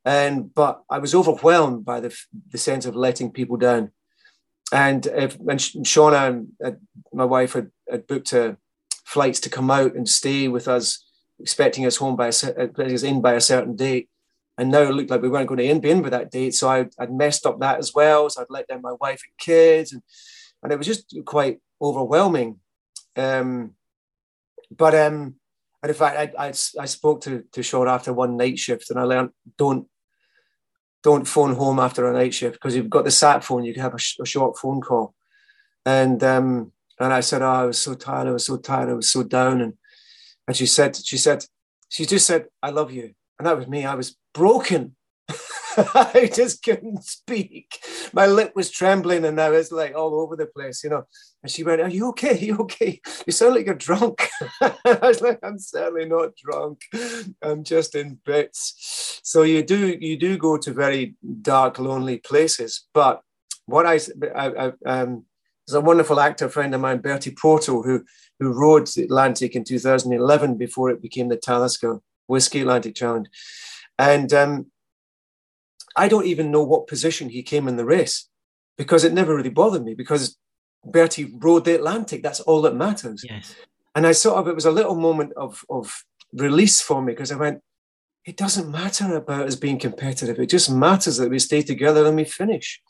[0.04, 2.16] And but I was overwhelmed by the
[2.52, 3.92] the sense of letting people down.
[4.72, 6.72] And if Shauna and uh,
[7.14, 8.58] my wife had, had booked a,
[9.06, 11.06] flights to come out and stay with us,
[11.40, 14.10] expecting us home by a, uh, us in by a certain date,
[14.58, 16.56] and now it looked like we weren't going to end, be in by that date.
[16.56, 18.30] So I, would messed up that as well.
[18.30, 20.02] So I'd let down my wife and kids, and
[20.64, 22.60] and it was just quite overwhelming.
[23.16, 23.76] Um,
[24.76, 25.36] but um,
[25.84, 29.00] And in fact, I, I, I spoke to, to Shaw after one night shift and
[29.00, 29.88] I learned don't
[31.04, 33.84] don't phone home after a night shift because you've got the sat phone, you can
[33.84, 35.14] have a, sh- a short phone call.
[35.86, 38.94] And um, and I said, Oh, I was so tired, I was so tired, I
[38.94, 39.62] was so down.
[39.62, 39.74] And
[40.48, 41.46] and she said, she said,
[41.90, 43.14] she just said, I love you.
[43.38, 43.86] And that was me.
[43.86, 44.96] I was broken.
[45.78, 47.80] I just couldn't speak.
[48.14, 51.06] My lip was trembling and I was like all over the place, you know.
[51.42, 52.32] And she went, Are you okay?
[52.32, 53.02] Are you okay?
[53.26, 54.30] You sound like you're drunk.
[54.62, 56.82] I was like, I'm certainly not drunk.
[57.42, 59.20] I'm just in bits.
[59.24, 62.86] So you do you do go to very dark, lonely places.
[62.94, 63.22] But
[63.66, 64.00] what I,
[64.36, 65.26] I, I um,
[65.66, 68.06] there's a wonderful actor friend of mine, Bertie Porto, who
[68.40, 73.28] who rowed the Atlantic in 2011 before it became the Talisker Whisky Atlantic Challenge.
[73.98, 74.68] And um,
[75.96, 78.28] I don't even know what position he came in the race
[78.78, 80.38] because it never really bothered me because
[80.84, 82.22] Bertie rowed the Atlantic.
[82.22, 83.24] That's all that matters.
[83.28, 83.56] Yes.
[83.96, 86.04] And I sort of, it was a little moment of, of
[86.34, 87.62] release for me because I went,
[88.26, 90.40] it doesn't matter about us being competitive.
[90.40, 92.82] It just matters that we stay together and we finish.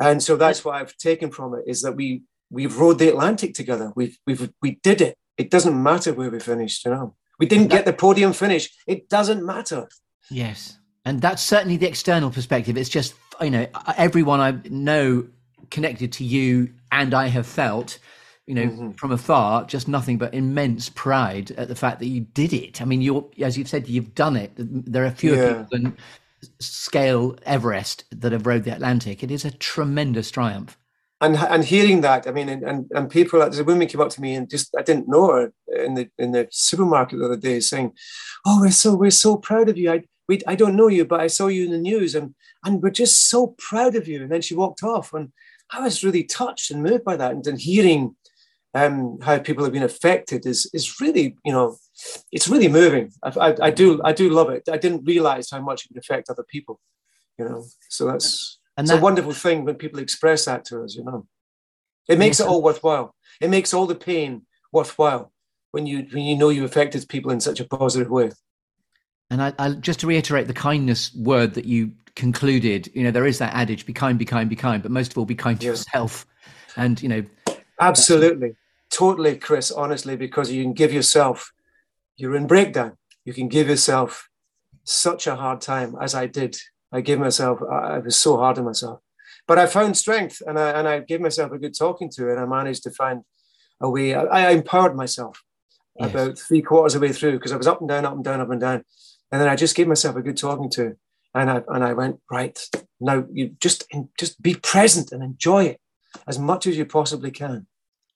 [0.00, 3.54] And so that's what I've taken from it is that we we've rowed the Atlantic
[3.54, 3.92] together.
[3.94, 5.16] We've we've we did it.
[5.36, 7.14] It doesn't matter where we finished, you know.
[7.38, 8.70] We didn't get the podium finish.
[8.86, 9.88] It doesn't matter.
[10.30, 10.78] Yes.
[11.04, 12.76] And that's certainly the external perspective.
[12.76, 15.26] It's just, you know, everyone I know
[15.70, 17.98] connected to you and I have felt,
[18.46, 18.90] you know, mm-hmm.
[18.92, 22.82] from afar, just nothing but immense pride at the fact that you did it.
[22.82, 24.52] I mean, you're, as you've said, you've done it.
[24.56, 25.48] There are fewer yeah.
[25.48, 25.96] people than
[26.60, 29.22] scale Everest that have rowed the Atlantic.
[29.22, 30.76] It is a tremendous triumph
[31.20, 34.10] and and hearing that, I mean, and, and, and people, there's a woman came up
[34.10, 35.52] to me and just I didn't know her
[35.84, 37.92] in the in the supermarket the other day saying,
[38.44, 39.90] "Oh, we're so we're so proud of you.
[39.90, 42.34] I we I don't know you, but I saw you in the news, and
[42.64, 45.32] and we're just so proud of you." And then she walked off, and
[45.70, 48.16] I was really touched and moved by that, and then hearing
[48.74, 51.76] um, how people have been affected is is really you know
[52.32, 53.12] it's really moving.
[53.22, 54.68] I, I, I do I do love it.
[54.70, 56.78] I didn't realize how much it would affect other people,
[57.38, 57.64] you know.
[57.88, 61.04] So that's and it's that, a wonderful thing when people express that to us, you
[61.04, 61.26] know.
[62.08, 63.14] It makes it all worthwhile.
[63.40, 65.32] It makes all the pain worthwhile
[65.72, 68.30] when you when you know you affected people in such a positive way.
[69.30, 73.26] And I, I, just to reiterate the kindness word that you concluded, you know, there
[73.26, 75.60] is that adage: "Be kind, be kind, be kind," but most of all, be kind
[75.60, 76.26] to yourself.
[76.76, 77.24] And you know,
[77.80, 78.54] absolutely,
[78.90, 79.70] totally, Chris.
[79.70, 81.52] Honestly, because you can give yourself,
[82.16, 82.96] you're in breakdown.
[83.24, 84.28] You can give yourself
[84.84, 86.56] such a hard time as I did
[86.92, 89.00] I gave myself, I was so hard on myself.
[89.46, 92.40] But I found strength and I, and I gave myself a good talking to, and
[92.40, 93.22] I managed to find
[93.80, 94.14] a way.
[94.14, 95.42] I, I empowered myself
[95.98, 96.10] yes.
[96.10, 98.24] about three quarters of the way through because I was up and down, up and
[98.24, 98.84] down, up and down.
[99.32, 100.96] And then I just gave myself a good talking to.
[101.34, 102.58] And I, and I went, right,
[103.00, 103.86] now you just,
[104.18, 105.80] just be present and enjoy it
[106.26, 107.66] as much as you possibly can.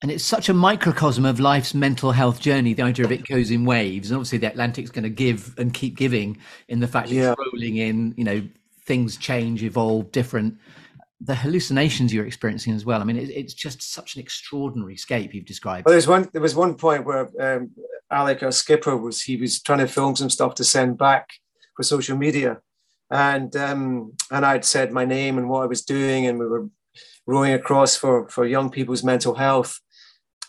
[0.03, 2.73] And it's such a microcosm of life's mental health journey.
[2.73, 5.75] The idea of it goes in waves, and obviously the Atlantic's going to give and
[5.75, 6.39] keep giving.
[6.69, 7.33] In the fact yeah.
[7.33, 8.43] it's rolling in, you know,
[8.87, 10.57] things change, evolve, different.
[11.23, 13.01] The hallucinations you're experiencing as well.
[13.01, 15.85] I mean, it, it's just such an extraordinary scape you've described.
[15.85, 16.29] Well, there's one.
[16.33, 17.71] There was one point where um,
[18.11, 21.29] Alec, our skipper, was he was trying to film some stuff to send back
[21.77, 22.61] for social media,
[23.11, 26.69] and um, and I'd said my name and what I was doing, and we were
[27.27, 29.79] rowing across for for young people's mental health.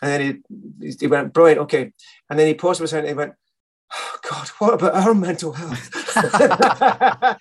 [0.02, 0.44] And then
[0.82, 1.94] he, he went, brilliant, okay.
[2.28, 3.34] And then he paused for a second and he went,
[3.94, 5.90] oh God, what about our mental health?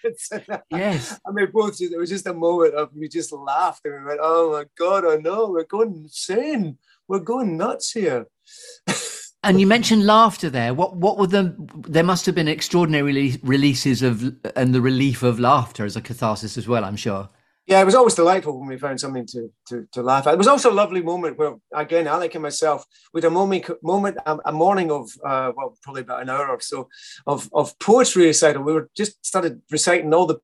[0.70, 1.20] yes.
[1.26, 4.20] I mean, both, there was just a moment of we just laughed and we went,
[4.22, 6.78] oh my God, I know, we're going insane.
[7.08, 8.26] We're going nuts here.
[9.42, 10.74] and you mentioned laughter there.
[10.74, 11.56] What what were the?
[11.88, 16.56] There must have been extraordinary releases of and the relief of laughter as a catharsis
[16.56, 16.84] as well.
[16.84, 17.28] I'm sure
[17.70, 20.34] yeah, it was always delightful when we found something to, to, to laugh at.
[20.34, 24.16] It was also a lovely moment where, again, Alec and myself, with a moment, moment
[24.26, 26.88] a, a morning of, uh, well, probably about an hour or so
[27.28, 28.64] of, of poetry recital.
[28.64, 30.40] We were just started reciting all the,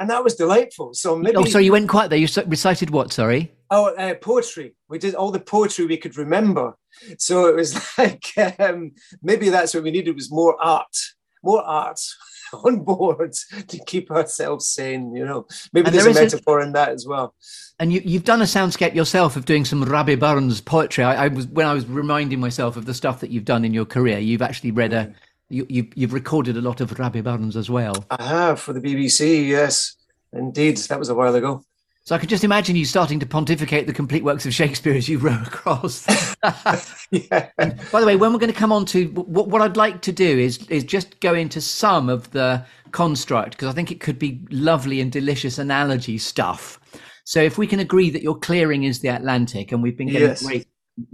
[0.00, 0.92] and that was delightful.
[0.92, 1.36] So maybe.
[1.36, 2.18] Oh, sorry, you went quite there.
[2.18, 3.12] You recited what?
[3.12, 3.52] Sorry.
[3.70, 4.74] Oh, uh, poetry.
[4.88, 6.74] We did all the poetry we could remember.
[7.18, 8.26] So it was like
[8.58, 8.90] um,
[9.22, 10.96] maybe that's what we needed was more art,
[11.44, 12.16] more arts
[12.64, 13.34] on board
[13.68, 15.14] to keep ourselves sane.
[15.14, 17.34] You know, maybe and there's a metaphor a, in that as well.
[17.78, 21.04] And you, have done a soundscape yourself of doing some Rabbie Burns poetry.
[21.04, 23.74] I, I, was when I was reminding myself of the stuff that you've done in
[23.74, 24.18] your career.
[24.18, 25.14] You've actually read a, mm.
[25.48, 28.04] you, you, you've recorded a lot of Rabbie Burns as well.
[28.10, 29.48] I have for the BBC.
[29.48, 29.96] Yes,
[30.32, 31.64] indeed, that was a while ago.
[32.06, 35.08] So I could just imagine you starting to pontificate the complete works of Shakespeare as
[35.08, 36.06] you row across.
[37.10, 37.48] yeah.
[37.56, 40.02] And by the way, when we're going to come on to what, what I'd like
[40.02, 42.62] to do is is just go into some of the
[42.92, 46.78] construct because I think it could be lovely and delicious analogy stuff.
[47.24, 50.28] So if we can agree that your clearing is the Atlantic and we've been getting
[50.28, 50.44] yes.
[50.44, 50.66] great,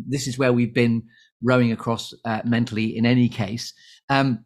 [0.09, 1.05] this is where we've been
[1.40, 3.72] rowing across uh, mentally in any case.
[4.09, 4.44] Um,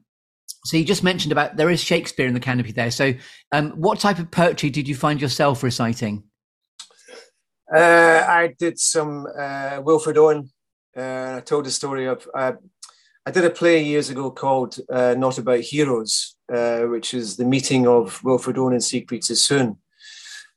[0.67, 2.91] so you just mentioned about there is Shakespeare in the canopy there.
[2.91, 3.15] So
[3.51, 6.23] um, what type of poetry did you find yourself reciting?
[7.75, 10.49] Uh, I did some uh, Wilfred Owen.
[10.97, 12.29] Uh, I told the story of.
[12.33, 12.53] Uh,
[13.27, 17.45] I did a play years ago called uh, Not About Heroes, uh, which is the
[17.45, 19.79] meeting of Wilfred Owen and Siegfried Sassoon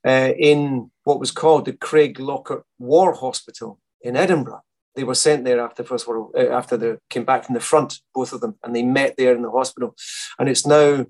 [0.06, 4.64] in what was called the Craig Craiglockhart War Hospital in Edinburgh.
[4.96, 7.62] They were sent there after the First World, War, after they came back from the
[7.62, 9.96] front, both of them, and they met there in the hospital.
[10.38, 11.06] And it's now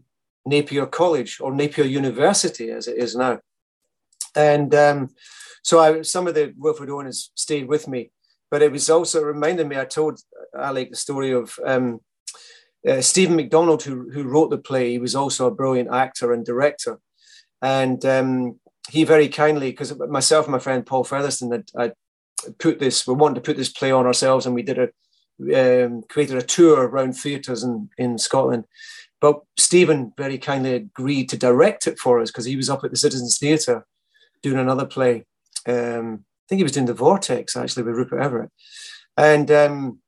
[0.46, 3.40] Napier College or Napier University, as it is now.
[4.36, 5.10] And um,
[5.68, 8.10] so I, some of the Wilfred Owens stayed with me,
[8.50, 9.78] but it was also reminding me.
[9.78, 10.18] I told
[10.58, 12.00] Alec the story of um,
[12.88, 14.92] uh, Stephen MacDonald, who who wrote the play.
[14.92, 17.02] He was also a brilliant actor and director,
[17.62, 21.94] and um, he very kindly, because myself and my friend Paul Featherston had, had,
[22.60, 26.02] put this, we wanted to put this play on ourselves, and we did a um,
[26.08, 28.64] created a tour around theatres in, in Scotland.
[29.20, 32.92] But Stephen very kindly agreed to direct it for us because he was up at
[32.92, 33.86] the Citizens Theatre
[34.42, 35.26] doing another play
[35.68, 38.50] um, I think he was doing the Vortex actually with Rupert Everett,
[39.18, 40.00] and um,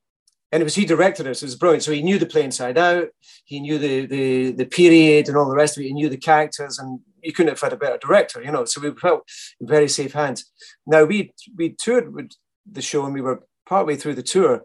[0.52, 1.30] and it was he directed it.
[1.36, 1.84] It was brilliant.
[1.84, 3.08] So he knew the play inside out.
[3.44, 5.88] He knew the the the period and all the rest of it.
[5.88, 8.64] He knew the characters, and you couldn't have had a better director, you know.
[8.64, 9.28] So we felt
[9.60, 10.50] in very safe hands.
[10.86, 12.30] Now we we toured with
[12.70, 14.64] the show, and we were partway through the tour,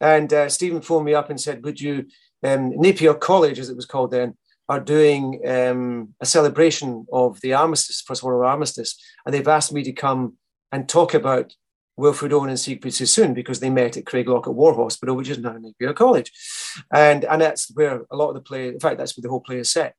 [0.00, 2.06] and uh, Stephen phoned me up and said, "Would you?"
[2.42, 4.36] Um, Napier College, as it was called then,
[4.68, 9.72] are doing um, a celebration of the armistice, First World War armistice, and they've asked
[9.72, 10.34] me to come
[10.72, 11.54] and talk about
[11.96, 15.56] Wilfred Owen and Siegfried Sassoon because they met at Craiglockhart War Hospital, which is now
[15.56, 16.30] Napier College,
[16.92, 18.68] and and that's where a lot of the play.
[18.68, 19.94] In fact, that's where the whole play is set.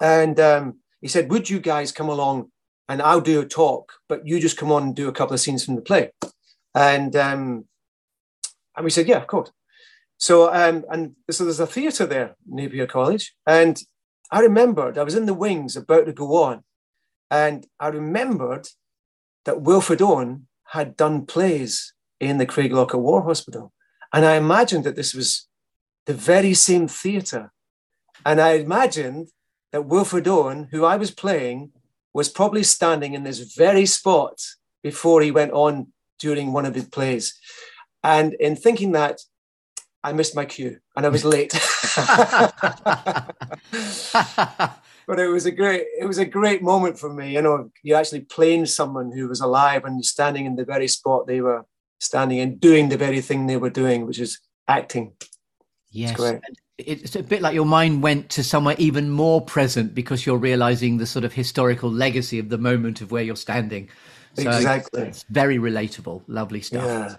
[0.00, 2.50] And um, he said, "Would you guys come along
[2.88, 5.40] and I'll do a talk, but you just come on and do a couple of
[5.40, 6.10] scenes from the play?"
[6.74, 7.64] And um,
[8.76, 9.50] and we said, "Yeah, of course."
[10.18, 13.34] So, um, and so there's a theatre there, Napier College.
[13.46, 13.80] And
[14.30, 16.64] I remembered I was in the wings about to go on.
[17.30, 18.68] And I remembered
[19.44, 23.72] that Wilfred Owen had done plays in the Craiglockhart War Hospital.
[24.12, 25.46] And I imagined that this was
[26.06, 27.52] the very same theatre.
[28.26, 29.28] And I imagined
[29.72, 31.72] that Wilfred Owen, who I was playing,
[32.12, 34.40] was probably standing in this very spot
[34.82, 37.38] before he went on during one of his plays.
[38.02, 39.20] And in thinking that,
[40.08, 41.52] I missed my cue and I was late.
[45.06, 47.34] but it was a great it was a great moment for me.
[47.34, 51.26] You know, you actually playing someone who was alive and standing in the very spot
[51.26, 51.66] they were
[52.00, 55.12] standing and doing the very thing they were doing, which is acting.
[55.90, 56.18] Yes.
[56.78, 60.38] It's, it's a bit like your mind went to somewhere even more present because you're
[60.38, 63.90] realizing the sort of historical legacy of the moment of where you're standing.
[64.34, 65.02] So exactly.
[65.02, 66.22] It's very relatable.
[66.28, 66.84] Lovely stuff.
[66.84, 67.16] Yeah.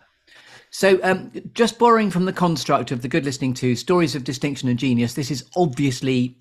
[0.72, 4.70] So, um, just borrowing from the construct of the good listening to stories of distinction
[4.70, 6.38] and genius, this is obviously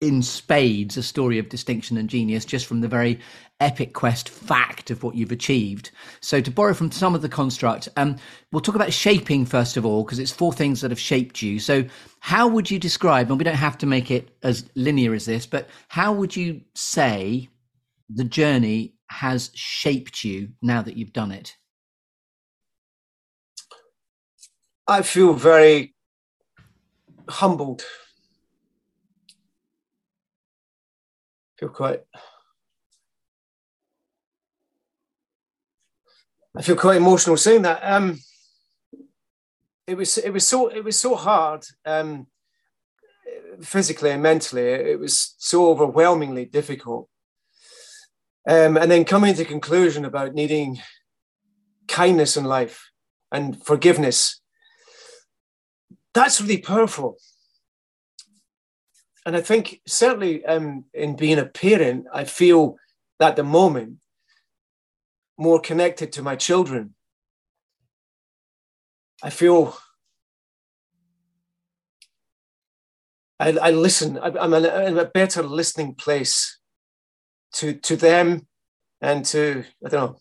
[0.00, 3.18] in spades a story of distinction and genius just from the very
[3.60, 5.90] epic quest fact of what you've achieved.
[6.20, 8.16] So, to borrow from some of the construct, um,
[8.50, 11.58] we'll talk about shaping first of all, because it's four things that have shaped you.
[11.58, 11.84] So,
[12.20, 15.46] how would you describe, and we don't have to make it as linear as this,
[15.46, 17.48] but how would you say
[18.08, 21.56] the journey has shaped you now that you've done it?
[24.88, 25.94] I feel very
[27.28, 27.82] humbled.
[31.50, 32.02] I feel quite.
[36.56, 37.80] I feel quite emotional saying that.
[37.82, 38.20] Um,
[39.86, 42.28] it was it was so it was so hard um,
[43.60, 44.62] physically and mentally.
[44.62, 47.08] It was so overwhelmingly difficult.
[48.48, 50.80] Um, and then coming to conclusion about needing
[51.88, 52.90] kindness in life
[53.32, 54.40] and forgiveness
[56.16, 57.18] that's really powerful.
[59.26, 62.76] And I think certainly um, in being a parent, I feel
[63.20, 63.98] at the moment
[65.38, 66.94] more connected to my children.
[69.22, 69.76] I feel
[73.38, 74.18] I, I listen.
[74.18, 76.58] I, am in a better listening place
[77.54, 78.46] to to them
[79.02, 80.18] and to I don't know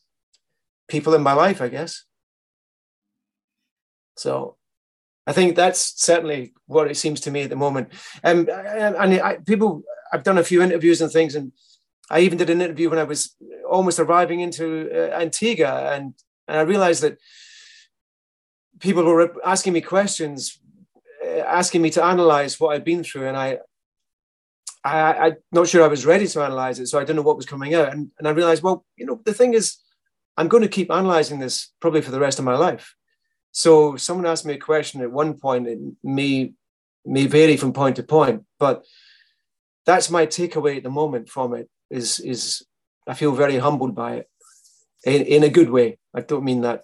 [0.89, 1.61] people in my life.
[1.61, 2.03] I guess.
[4.17, 4.57] So
[5.27, 7.89] I think that's certainly what it seems to me at the moment.
[8.23, 11.51] Um, and I, people, I've done a few interviews and things, and
[12.09, 13.35] I even did an interview when I was
[13.67, 16.13] almost arriving into uh, Antigua, and,
[16.47, 17.17] and I realized that
[18.79, 20.59] people were asking me questions,
[21.25, 23.57] uh, asking me to analyze what I'd been through, and I,
[24.83, 27.37] I, am not sure I was ready to analyze it, so I didn't know what
[27.37, 29.77] was coming out, and, and I realized, well, you know, the thing is,
[30.37, 32.93] I'm going to keep analyzing this probably for the rest of my life.
[33.55, 35.65] So someone asked me a question at one point.
[35.65, 36.53] It may
[37.05, 38.83] may vary from point to point, but
[39.85, 41.69] that's my takeaway at the moment from it.
[41.89, 42.65] Is is
[43.07, 44.29] I feel very humbled by it,
[45.05, 45.99] in, in a good way.
[46.13, 46.83] I don't mean that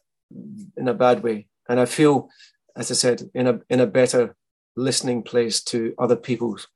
[0.78, 2.30] in a bad way, and I feel,
[2.74, 4.38] as I said, in a in a better
[4.78, 6.70] listening place to other people's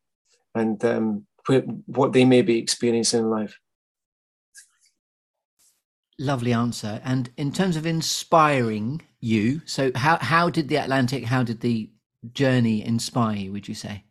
[0.54, 1.26] and um,
[1.86, 3.58] what they may be experiencing in life.
[6.18, 7.02] Lovely answer.
[7.04, 11.90] And in terms of inspiring you, so how how did the Atlantic, how did the
[12.32, 13.52] journey inspire you?
[13.52, 14.06] Would you say?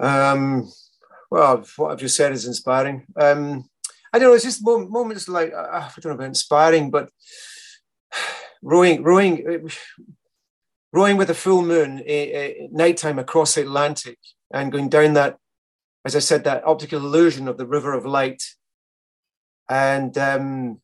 [0.00, 0.70] Um,
[1.30, 3.06] well, what I've just said is inspiring.
[3.20, 3.68] Um,
[4.12, 4.34] I don't know.
[4.34, 7.10] It's just moments like uh, I don't know about inspiring, but
[8.62, 9.68] rowing, rowing,
[10.92, 14.18] rowing with a full moon at nighttime across the Atlantic
[14.50, 15.36] and going down that,
[16.04, 18.42] as I said, that optical illusion of the river of light
[19.68, 20.80] and um,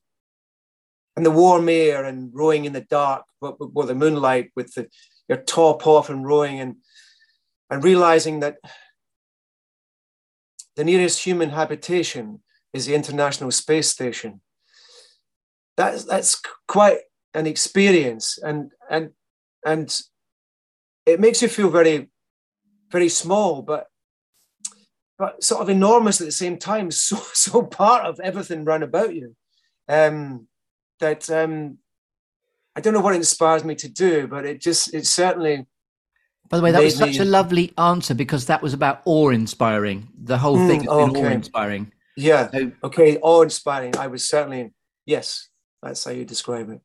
[1.16, 4.88] and the warm air and rowing in the dark with, with the moonlight with the,
[5.28, 6.76] your top off and rowing and
[7.70, 8.56] and realizing that
[10.76, 14.40] the nearest human habitation is the International Space Station.
[15.76, 17.00] That's that's quite
[17.34, 19.10] an experience, and and
[19.64, 19.98] and
[21.06, 22.10] it makes you feel very
[22.90, 23.86] very small, but
[25.18, 29.14] but sort of enormous at the same time, so so part of everything round about
[29.14, 29.36] you.
[29.88, 30.48] Um,
[31.00, 31.78] that um,
[32.74, 35.66] I don't know what inspires me to do, but it just it certainly.
[36.48, 37.18] By the way, that was such me...
[37.18, 40.08] a lovely answer because that was about awe-inspiring.
[40.22, 41.20] The whole mm, thing okay.
[41.20, 41.92] awe-inspiring.
[42.14, 42.50] Yeah.
[42.50, 43.96] So, okay, awe-inspiring.
[43.96, 44.72] I was certainly
[45.06, 45.48] yes.
[45.82, 46.80] That's how you describe it.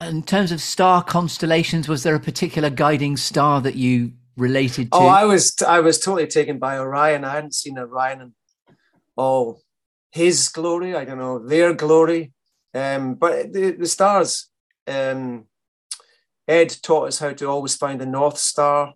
[0.00, 4.98] In terms of star constellations, was there a particular guiding star that you related to?
[4.98, 7.24] Oh, I was I was totally taken by Orion.
[7.24, 8.34] I hadn't seen Orion
[9.16, 9.58] oh
[10.10, 10.94] his glory.
[10.94, 12.32] I don't know their glory.
[12.74, 14.48] Um, but the, the stars.
[14.86, 15.46] Um,
[16.48, 18.94] Ed taught us how to always find the North Star,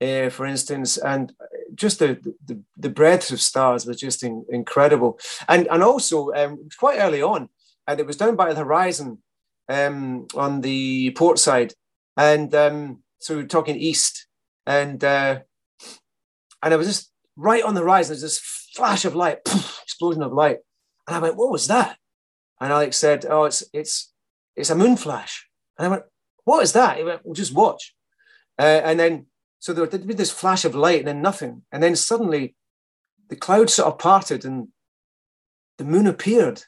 [0.00, 1.32] uh, for instance, and
[1.74, 5.18] just the, the, the breadth of stars was just in, incredible.
[5.48, 7.48] And and also um, quite early on,
[7.86, 9.22] and it was down by the horizon
[9.68, 11.72] um, on the port side,
[12.16, 14.23] and um, so we're talking east,
[14.66, 15.40] and uh,
[16.62, 18.12] and I was just right on the horizon.
[18.12, 18.40] There's this
[18.74, 19.38] flash of light,
[19.82, 20.58] explosion of light,
[21.06, 21.98] and I went, "What was that?"
[22.60, 24.12] And Alex said, "Oh, it's it's
[24.56, 25.48] it's a moon flash."
[25.78, 26.04] And I went,
[26.44, 27.94] "What is that?" He went, "Well, just watch."
[28.58, 29.26] Uh, and then
[29.58, 32.54] so there would be this flash of light and then nothing, and then suddenly
[33.28, 34.68] the clouds sort of parted and
[35.78, 36.62] the moon appeared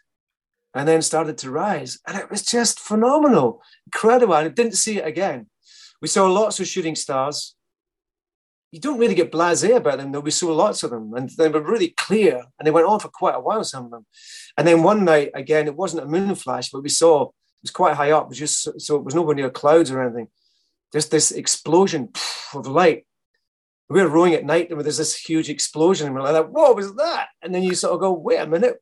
[0.75, 1.99] and then started to rise.
[2.07, 4.35] And it was just phenomenal, incredible.
[4.35, 5.47] And I didn't see it again.
[6.03, 7.56] We saw lots of shooting stars
[8.77, 10.13] you don't really get blasé about them.
[10.13, 13.01] Though we saw lots of them, and they were really clear, and they went on
[13.01, 13.65] for quite a while.
[13.65, 14.05] Some of them,
[14.59, 17.31] and then one night again, it wasn't a moon flash, but we saw it
[17.63, 18.31] was quite high up.
[18.33, 20.29] Just so it was nowhere near clouds or anything.
[20.93, 22.11] Just this explosion
[22.53, 23.07] of light.
[23.89, 26.95] We were rowing at night, and there's this huge explosion, and we're like, "What was
[26.97, 28.77] that?" And then you sort of go, "Wait a minute."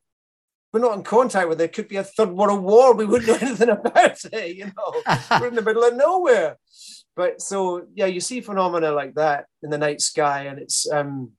[0.73, 1.71] We're not in contact with it.
[1.71, 2.93] Could be a third world war.
[2.93, 4.57] We wouldn't know anything about it.
[4.57, 5.01] You know,
[5.39, 6.57] we're in the middle of nowhere
[7.15, 11.31] but so yeah, you see phenomena like that in the night sky, and it's um,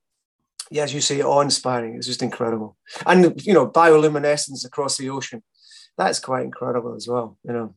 [0.70, 1.96] yeah, as you say, awe-inspiring.
[1.96, 5.42] It's just incredible, and you know, bioluminescence across the ocean.
[5.98, 7.38] That's quite incredible as well.
[7.44, 7.74] You know.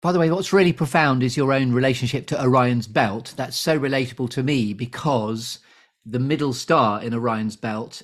[0.00, 3.34] By the way, what's really profound is your own relationship to Orion's belt.
[3.36, 5.60] That's so relatable to me because
[6.04, 8.02] the middle star in Orion's belt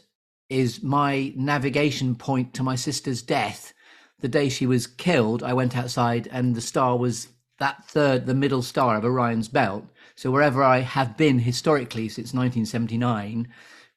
[0.49, 3.75] is my navigation point to my sister's death.
[4.21, 7.29] The day she was killed, I went outside and the star was
[7.59, 9.85] that third, the middle star of Orion's belt.
[10.15, 13.49] So wherever I have been historically since 1979,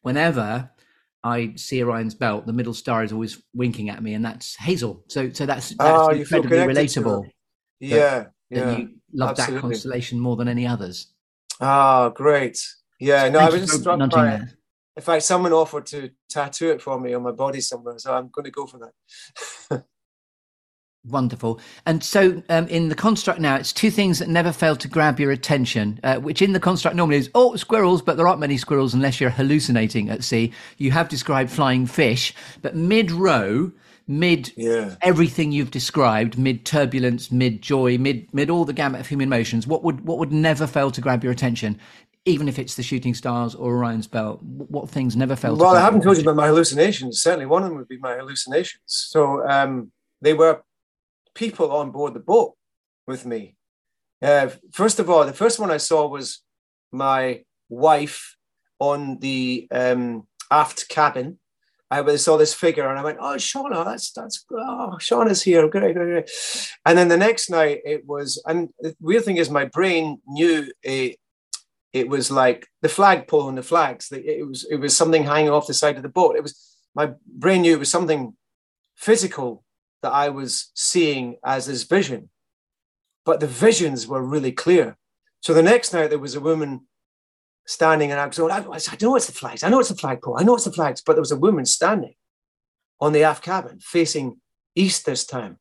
[0.01, 0.69] whenever
[1.23, 5.03] I see Orion's belt, the middle star is always winking at me, and that's Hazel.
[5.07, 7.29] So, so that's, that's oh, incredibly relatable.
[7.79, 8.63] Yeah, that, yeah.
[8.65, 9.55] That you love absolutely.
[9.55, 11.13] that constellation more than any others.
[11.59, 12.59] Ah, oh, great.
[12.99, 14.41] Yeah, no, Thank I was just struck by it.
[14.97, 18.29] In fact, someone offered to tattoo it for me on my body somewhere, so I'm
[18.29, 19.85] going to go for that.
[21.07, 21.59] Wonderful.
[21.87, 25.19] And so, um, in the construct now, it's two things that never fail to grab
[25.19, 28.55] your attention, uh, which in the construct normally is, oh, squirrels, but there aren't many
[28.55, 30.53] squirrels unless you're hallucinating at sea.
[30.77, 33.71] You have described flying fish, but mid row,
[34.07, 34.95] mid yeah.
[35.01, 39.65] everything you've described, mid turbulence, mid joy, mid mid all the gamut of human emotions,
[39.65, 41.79] what would what would never fail to grab your attention?
[42.25, 45.57] Even if it's the shooting stars or Orion's belt, what things never fail?
[45.57, 47.23] To Well, I haven't told you about my hallucinations.
[47.23, 48.83] Certainly, one of them would be my hallucinations.
[48.85, 49.91] So um,
[50.21, 50.61] they were
[51.35, 52.55] people on board the boat
[53.07, 53.55] with me.
[54.21, 56.41] Uh, first of all, the first one I saw was
[56.91, 58.35] my wife
[58.79, 61.39] on the um, aft cabin,
[61.91, 65.93] I saw this figure and I went, "Oh, Shauna, that's that's oh, Shauna's here, great,
[65.93, 69.65] great, great." And then the next night it was, and the weird thing is, my
[69.65, 71.17] brain knew it.
[71.91, 74.09] It was like the flagpole and the flags.
[74.13, 76.37] It was it was something hanging off the side of the boat.
[76.37, 78.37] It was my brain knew it was something
[78.95, 79.65] physical
[80.01, 82.29] that I was seeing as this vision,
[83.25, 84.97] but the visions were really clear.
[85.41, 86.87] So the next night there was a woman
[87.65, 89.63] standing and I was going, I, I know it's the flags.
[89.63, 90.39] I know it's the flagpole.
[90.39, 91.01] I know it's the flags.
[91.01, 92.15] But there was a woman standing
[92.99, 94.39] on the aft cabin facing
[94.75, 95.57] east this time.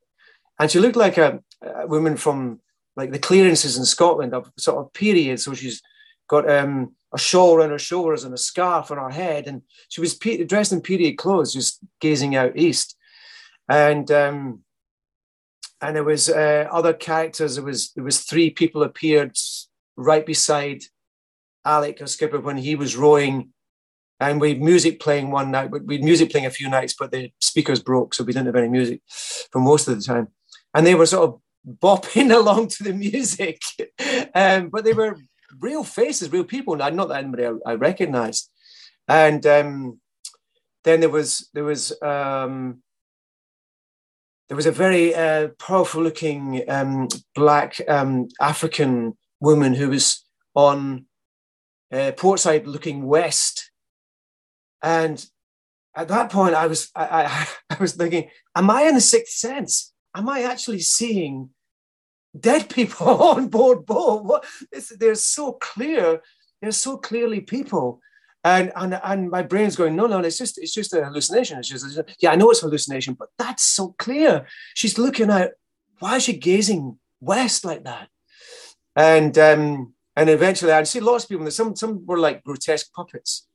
[0.59, 2.61] And she looked like a, a woman from
[2.97, 5.41] like the clearances in Scotland of sort of period.
[5.41, 5.81] So she's
[6.29, 9.47] got um, a shawl around her shoulders and a scarf on her head.
[9.47, 12.97] And she was pe- dressed in period clothes, just gazing out east.
[13.71, 14.65] And um,
[15.81, 17.55] and there was uh, other characters.
[17.55, 19.37] There was there was three people appeared
[19.97, 20.83] right beside
[21.65, 23.53] Alec, our skipper, when he was rowing,
[24.19, 25.71] and we had music playing one night.
[25.71, 28.57] We had music playing a few nights, but the speakers broke, so we didn't have
[28.57, 29.03] any music
[29.53, 30.29] for most of the time.
[30.75, 31.41] And they were sort of
[31.81, 33.63] bopping along to the music,
[34.35, 35.17] um, but they were
[35.61, 38.51] real faces, real people, not that anybody I, I recognized.
[39.07, 40.01] And um,
[40.83, 42.83] then there was there was um,
[44.51, 50.27] there was a very uh, powerful looking um, black um, African woman who was
[50.57, 51.07] on
[51.93, 53.71] uh, portside looking west.
[54.83, 55.25] And
[55.95, 59.35] at that point, I was I, I, I was thinking, am I in the sixth
[59.35, 59.93] sense?
[60.17, 61.51] Am I actually seeing
[62.39, 64.25] dead people on board boat?
[64.25, 64.45] What?
[64.99, 66.23] they're so clear.
[66.61, 68.01] They're so clearly people.
[68.43, 71.59] And, and and my brain's going, no, no, it's just it's just a hallucination.
[71.59, 74.47] It's just, yeah, I know it's hallucination, but that's so clear.
[74.75, 75.51] She's looking out.
[75.99, 78.09] Why is she gazing west like that?
[78.97, 81.51] And um, and eventually I'd see lots of people.
[81.51, 83.47] Some some were like grotesque puppets,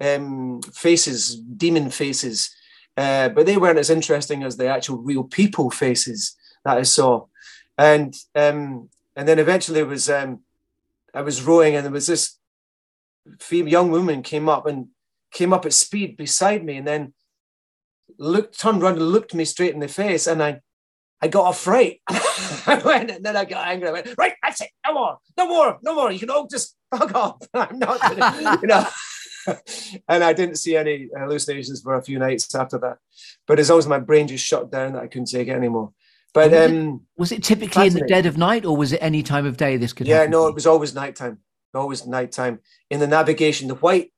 [0.00, 2.52] um, faces, demon faces,
[2.96, 7.26] uh, but they weren't as interesting as the actual real people faces that I saw.
[7.78, 10.40] And um, and then eventually it was um,
[11.14, 12.38] I was rowing and there was this
[13.50, 14.88] young woman came up and
[15.32, 17.14] came up at speed beside me and then
[18.18, 20.60] looked turned around and looked me straight in the face and I
[21.22, 22.00] I got a fright.
[22.08, 23.88] I went, and then I got angry.
[23.88, 24.70] I went, right, that's it.
[24.84, 26.10] No more, no more, no more.
[26.10, 27.38] You can all just fuck off.
[27.54, 28.86] I'm not, gonna, you know.
[30.08, 32.98] and I didn't see any hallucinations for a few nights after that.
[33.46, 35.92] But as always, my brain just shut down that I couldn't take it anymore.
[36.34, 39.00] But was, um, it, was it typically in the dead of night, or was it
[39.00, 39.76] any time of day?
[39.76, 40.08] This could.
[40.08, 40.32] Yeah, happen?
[40.32, 41.38] no, it was always nighttime.
[41.74, 42.60] Always nighttime.
[42.90, 44.12] In the navigation, the white,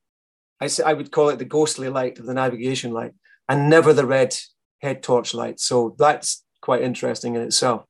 [0.61, 3.13] I say, I would call it the ghostly light of the navigation light,
[3.49, 4.37] and never the red
[4.81, 5.61] head torch light.
[5.61, 7.85] So that's quite interesting in itself.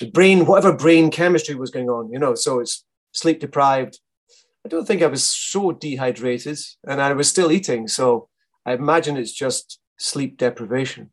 [0.00, 4.00] The brain, whatever brain chemistry was going on, you know, so it's sleep deprived.
[4.64, 7.88] I don't think I was so dehydrated and I was still eating.
[7.88, 8.28] So
[8.64, 11.10] I imagine it's just sleep deprivation.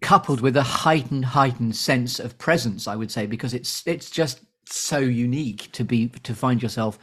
[0.00, 4.40] Coupled with a heightened, heightened sense of presence, I would say, because it's it's just
[4.66, 6.98] so unique to be to find yourself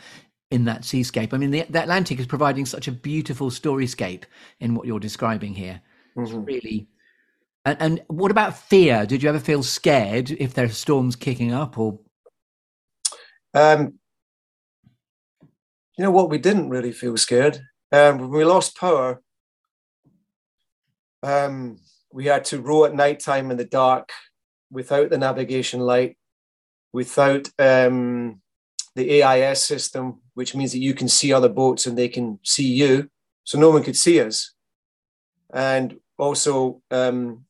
[0.51, 1.33] in that seascape.
[1.33, 4.23] I mean, the, the Atlantic is providing such a beautiful storyscape
[4.59, 5.81] in what you're describing here.
[6.15, 6.43] It's mm-hmm.
[6.43, 6.87] really
[7.65, 9.05] and, and what about fear?
[9.05, 11.99] Did you ever feel scared if there are storms kicking up or?
[13.53, 13.99] Um,
[15.97, 16.29] you know what?
[16.29, 17.59] We didn't really feel scared.
[17.91, 19.21] Um, when we lost power,
[21.21, 21.79] um,
[22.13, 24.11] we had to row at night time in the dark
[24.71, 26.17] without the navigation light,
[26.91, 28.41] without um,
[28.95, 32.67] the AIS system, which means that you can see other boats and they can see
[32.67, 33.09] you.
[33.43, 34.53] So no one could see us.
[35.51, 37.45] And also, um,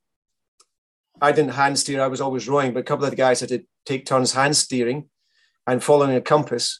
[1.21, 2.01] I didn't hand steer.
[2.01, 4.55] I was always rowing, but a couple of the guys had to take turns hand
[4.55, 5.09] steering
[5.67, 6.79] and following a compass,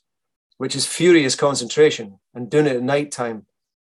[0.57, 2.19] which is furious concentration.
[2.33, 3.45] And doing it at night time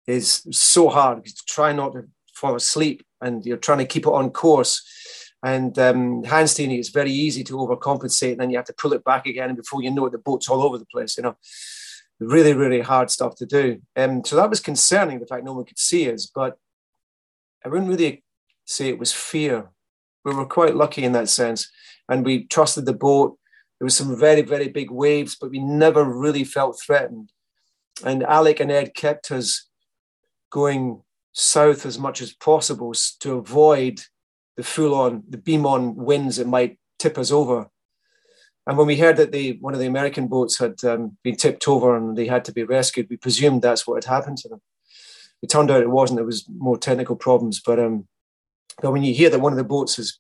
[0.07, 1.23] is so hard.
[1.25, 4.83] You try not to fall asleep and you're trying to keep it on course.
[5.43, 8.33] And um, hand steering is very easy to overcompensate.
[8.33, 9.49] And then you have to pull it back again.
[9.49, 11.37] And before you know it, the boat's all over the place, you know.
[12.19, 13.81] Really, really hard stuff to do.
[13.97, 16.31] Um, so that was concerning, the fact no one could see us.
[16.33, 16.59] But
[17.65, 18.23] I wouldn't really
[18.67, 19.71] say it was fear
[20.25, 21.71] we were quite lucky in that sense.
[22.09, 23.39] And we trusted the boat.
[23.79, 27.31] There was some very, very big waves, but we never really felt threatened.
[28.05, 29.69] And Alec and Ed kept us
[30.51, 34.01] going south as much as possible to avoid
[34.61, 37.71] the full on, the beam on winds that might tip us over.
[38.67, 41.67] And when we heard that the, one of the American boats had um, been tipped
[41.67, 44.61] over and they had to be rescued, we presumed that's what had happened to them.
[45.41, 47.59] It turned out it wasn't, There was more technical problems.
[47.65, 48.07] But um,
[48.83, 50.19] but when you hear that one of the boats has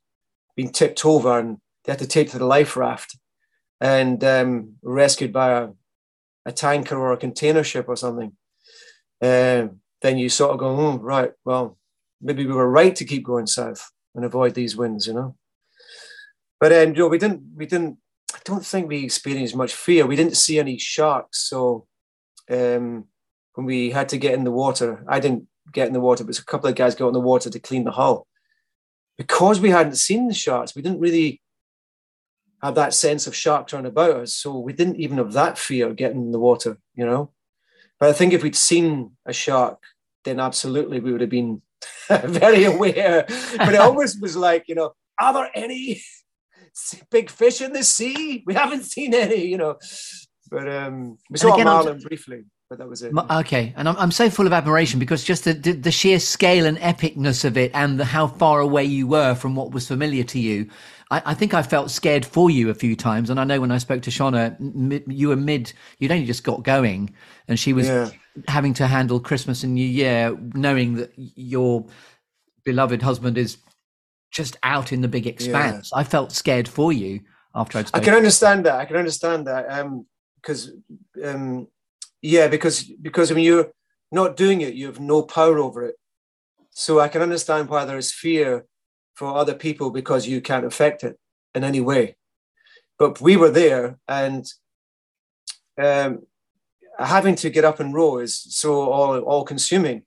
[0.56, 3.18] been tipped over and they had to take to the life raft
[3.78, 5.68] and um, rescued by a,
[6.46, 8.32] a, tanker or a container ship or something,
[9.20, 9.68] uh,
[10.00, 11.78] then you sort of go, oh, right, well,
[12.22, 15.36] maybe we were right to keep going south and avoid these winds, you know.
[16.58, 17.98] But um, you know, we didn't, we didn't.
[18.34, 20.06] I don't think we experienced much fear.
[20.06, 21.86] We didn't see any sharks, so
[22.50, 23.06] um,
[23.54, 26.38] when we had to get in the water, I didn't get in the water, but
[26.38, 28.26] a couple of guys got in the water to clean the hull.
[29.16, 31.42] Because we hadn't seen the sharks, we didn't really
[32.62, 34.34] have that sense of sharks around about us.
[34.34, 37.32] So we didn't even have that fear getting in the water, you know.
[37.98, 39.82] But I think if we'd seen a shark,
[40.24, 41.62] then absolutely we would have been
[42.08, 43.24] very aware.
[43.56, 46.02] But it always was like, you know, are there any
[47.10, 48.42] big fish in the sea?
[48.46, 49.78] We haven't seen any, you know.
[50.50, 53.12] But um, we saw marlin briefly but that was it.
[53.30, 56.78] Okay, and I'm, I'm so full of admiration because just the, the, sheer scale and
[56.78, 60.38] epicness of it, and the, how far away you were from what was familiar to
[60.38, 60.70] you.
[61.10, 63.72] I, I, think I felt scared for you a few times, and I know when
[63.72, 64.56] I spoke to Shauna,
[65.08, 67.12] you were mid, you'd only just got going,
[67.48, 68.10] and she was yeah.
[68.48, 71.86] Having to handle Christmas and New Year, knowing that your
[72.64, 73.58] beloved husband is
[74.30, 75.90] just out in the big expanse.
[75.92, 76.00] Yeah.
[76.00, 77.20] I felt scared for you
[77.54, 77.88] after I'd.
[77.88, 78.02] Spoken.
[78.02, 78.76] I can understand that.
[78.76, 80.06] I can understand that Um
[80.40, 80.72] because.
[81.22, 81.68] Um, um,
[82.22, 83.72] yeah, because because when you're
[84.12, 85.96] not doing it, you have no power over it.
[86.70, 88.66] So I can understand why there is fear
[89.14, 91.18] for other people because you can't affect it
[91.54, 92.16] in any way.
[92.98, 94.46] But we were there, and
[95.82, 96.26] um,
[97.00, 100.02] having to get up and row is so all all consuming.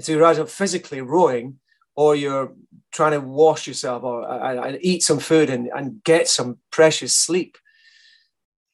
[0.00, 1.58] So you're either physically rowing,
[1.96, 2.52] or you're
[2.92, 7.14] trying to wash yourself or and, and eat some food and, and get some precious
[7.14, 7.58] sleep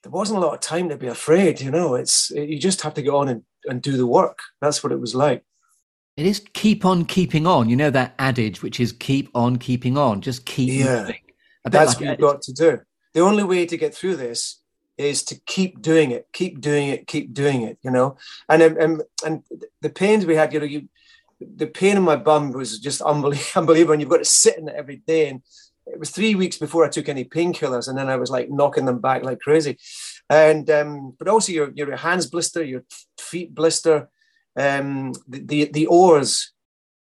[0.04, 1.60] there wasn't a lot of time to be afraid.
[1.60, 4.38] You know, it's you just have to go on and, and do the work.
[4.60, 5.42] That's what it was like.
[6.16, 7.68] It is keep on keeping on.
[7.68, 10.20] You know that adage, which is keep on keeping on.
[10.20, 11.00] Just keep yeah.
[11.00, 11.20] moving.
[11.64, 12.80] That's like what you've got to do.
[13.14, 14.60] The only way to get through this
[14.96, 17.78] is to keep doing it, keep doing it, keep doing it.
[17.82, 18.16] You know,
[18.48, 19.42] and and and
[19.80, 20.52] the pains we had.
[20.52, 20.88] You know, you
[21.40, 23.92] the pain in my bum was just unbelievable.
[23.92, 25.42] And you've got to sit in it every day and
[25.86, 28.86] it was three weeks before I took any painkillers, and then I was like knocking
[28.86, 29.78] them back like crazy.
[30.30, 32.84] And um, but also your your hands blister, your
[33.18, 34.08] feet blister,
[34.58, 36.52] um, the, the the oars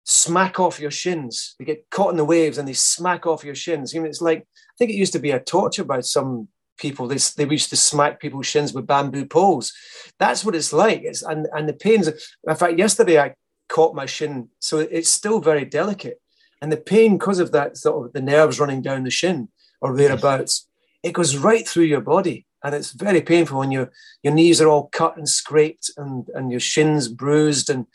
[0.06, 1.56] smack off your shins.
[1.60, 3.94] They get caught in the waves and they smack off your shins.
[3.94, 6.48] You know, it's like I think it used to be a torture by some
[6.80, 7.08] people.
[7.08, 9.74] They they used to smack people's shins with bamboo poles.
[10.18, 11.02] That's what it's like.
[11.04, 12.08] It's and and the pains.
[12.08, 13.36] In fact, yesterday I
[13.68, 16.20] caught my shin, so it's still very delicate.
[16.62, 19.50] And the pain, because of that sort of the nerves running down the shin
[19.82, 20.68] or thereabouts,
[21.04, 22.46] it goes right through your body.
[22.62, 23.92] And it's very painful when your
[24.24, 27.86] your knees are all cut and scraped and, and your shins bruised and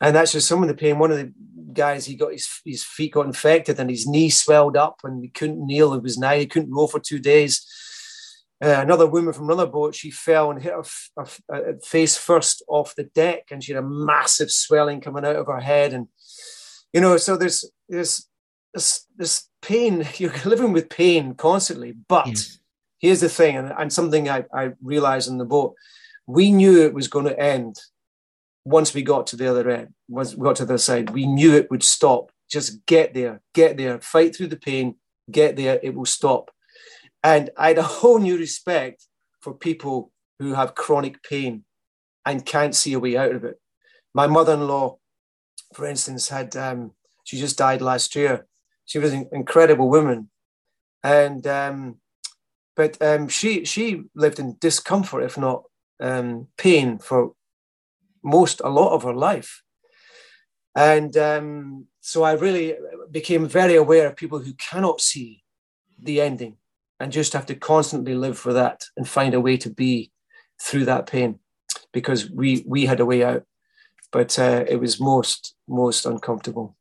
[0.00, 0.98] and that's just some of the pain.
[0.98, 1.32] One of the
[1.72, 5.28] guys, he got his, his feet got infected and his knee swelled up and he
[5.28, 5.92] couldn't kneel.
[5.92, 7.66] It was now he couldn't roll for two days.
[8.62, 10.84] Uh, another woman from another boat, she fell and hit her,
[11.16, 15.36] her, her, face first off the deck, and she had a massive swelling coming out
[15.36, 15.94] of her head.
[15.94, 16.08] And
[16.92, 18.28] you know, so there's there's
[18.74, 20.06] this this pain.
[20.16, 21.92] You're living with pain constantly.
[21.92, 22.58] But yes.
[22.98, 25.74] here's the thing, and, and something I, I realized in the boat,
[26.26, 27.80] we knew it was going to end
[28.66, 29.94] once we got to the other end.
[30.08, 32.30] Once we got to the other side, we knew it would stop.
[32.50, 34.96] Just get there, get there, fight through the pain,
[35.30, 35.80] get there.
[35.82, 36.50] It will stop.
[37.22, 39.06] And I had a whole new respect
[39.40, 41.64] for people who have chronic pain
[42.24, 43.60] and can't see a way out of it.
[44.14, 44.98] My mother-in-law,
[45.74, 46.92] for instance, had um,
[47.24, 48.46] she just died last year.
[48.86, 50.30] She was an incredible woman,
[51.04, 51.96] and um,
[52.74, 55.64] but um, she she lived in discomfort, if not
[56.00, 57.32] um, pain, for
[58.22, 59.62] most a lot of her life.
[60.74, 62.76] And um, so I really
[63.10, 65.44] became very aware of people who cannot see
[65.98, 66.56] the ending
[67.00, 70.12] and just have to constantly live for that and find a way to be
[70.60, 71.38] through that pain
[71.92, 73.44] because we we had a way out
[74.12, 76.76] but uh, it was most most uncomfortable.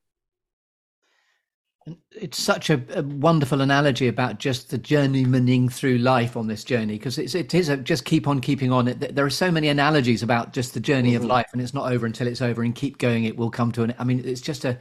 [2.11, 6.93] It's such a, a, wonderful analogy about just the journeymaning through life on this journey
[6.99, 8.88] because it is a, just keep on keeping on.
[8.88, 11.24] It there are so many analogies about just the journey mm-hmm.
[11.24, 13.24] of life and it's not over until it's over and keep going.
[13.24, 14.78] It will come to an i mean it's just a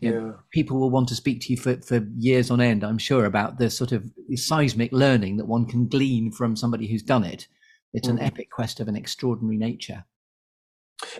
[0.00, 2.98] you know, people will want to speak to you for, for years on end i'm
[2.98, 7.24] sure about the sort of seismic learning that one can glean from somebody who's done
[7.24, 7.46] it
[7.92, 8.18] it's mm-hmm.
[8.18, 10.04] an epic quest of an extraordinary nature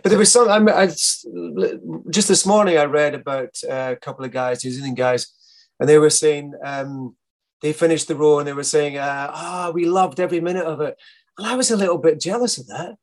[0.03, 0.49] but there was some.
[0.49, 4.97] I, I, just this morning, I read about uh, a couple of guys, New Zealand
[4.97, 5.27] guys,
[5.79, 7.17] and they were saying um,
[7.63, 10.67] they finished the row and they were saying, "Ah, uh, oh, we loved every minute
[10.67, 10.97] of it."
[11.39, 12.97] And I was a little bit jealous of that.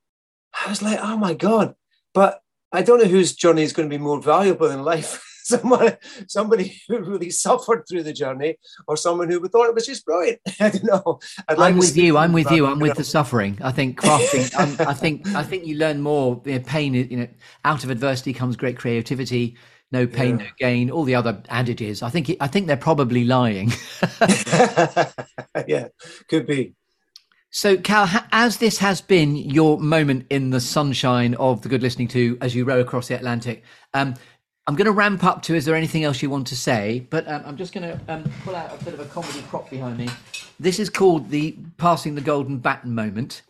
[0.66, 1.76] I was like, "Oh my god!"
[2.14, 5.24] But I don't know whose journey is going to be more valuable in life.
[5.60, 10.06] someone, somebody who really suffered through the journey, or someone who thought it was just
[10.06, 10.39] brilliant.
[10.60, 11.20] I don't know.
[11.48, 12.18] I'd I'm with you.
[12.18, 12.66] I'm with you.
[12.66, 13.58] I'm with the suffering.
[13.62, 14.80] I think crafting.
[14.86, 16.41] i think I think you learn more.
[16.45, 16.93] You know, pain.
[16.93, 17.28] You know,
[17.64, 19.58] out of adversity comes great creativity.
[19.89, 20.45] No pain, yeah.
[20.45, 20.91] no gain.
[20.91, 22.04] All the other adages.
[22.04, 22.36] I think.
[22.41, 23.72] I think they're probably lying.
[25.68, 25.88] yeah,
[26.28, 26.74] could be.
[27.50, 32.10] So, Cal, as this has been your moment in the sunshine of the good listening
[32.10, 34.16] to as you row across the Atlantic, um,
[34.68, 37.07] I'm going to ramp up to is there anything else you want to say?
[37.09, 39.70] But um, I'm just going to um, pull out a bit of a comedy prop
[39.70, 40.09] behind me.
[40.59, 43.43] This is called the passing the golden baton moment.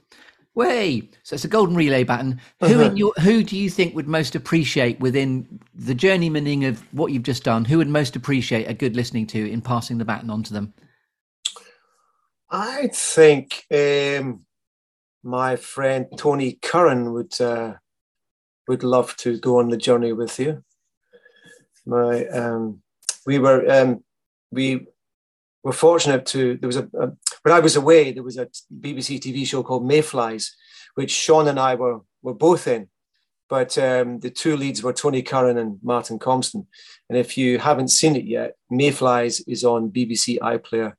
[0.53, 1.09] Way!
[1.23, 2.39] So it's a golden relay baton.
[2.61, 2.73] Uh-huh.
[2.73, 7.11] Who in your who do you think would most appreciate within the journeymaning of what
[7.11, 7.65] you've just done?
[7.65, 10.73] Who would most appreciate a good listening to in passing the baton on to them?
[12.49, 14.45] I think um,
[15.23, 17.73] my friend Tony Curran would uh,
[18.67, 20.63] would love to go on the journey with you.
[21.87, 22.81] My um,
[23.25, 24.03] we were um,
[24.51, 24.87] we
[25.63, 27.11] were fortunate to there was a, a,
[27.43, 28.47] when I was away there was a
[28.79, 30.51] BBC TV show called Mayflies,
[30.95, 32.89] which Sean and I were were both in,
[33.49, 36.67] but um, the two leads were Tony Curran and Martin Compston.
[37.09, 40.93] And if you haven't seen it yet, Mayflies is on BBC iPlayer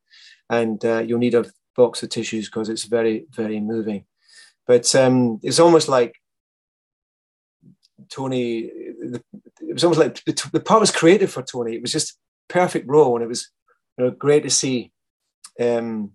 [0.51, 1.45] and uh, you'll need a
[1.77, 4.05] box of tissues because it's very, very moving.
[4.67, 6.15] But um, it's almost like
[8.11, 8.71] Tony,
[9.83, 11.75] was almost like the, the, part was created for Tony.
[11.75, 12.19] It was just
[12.49, 13.51] perfect role, and it was
[13.97, 14.93] you know, great to see
[15.61, 16.13] um,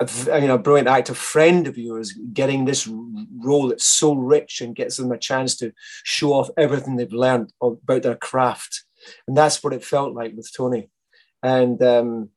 [0.00, 4.76] a, you know, brilliant actor friend of yours getting this role that's so rich and
[4.76, 5.72] gets them a chance to
[6.04, 8.84] show off everything they've learned about their craft.
[9.26, 10.90] And that's what it felt like with Tony.
[11.42, 12.30] And um,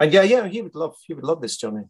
[0.00, 1.84] and yeah, yeah, he would love he would love this, Johnny.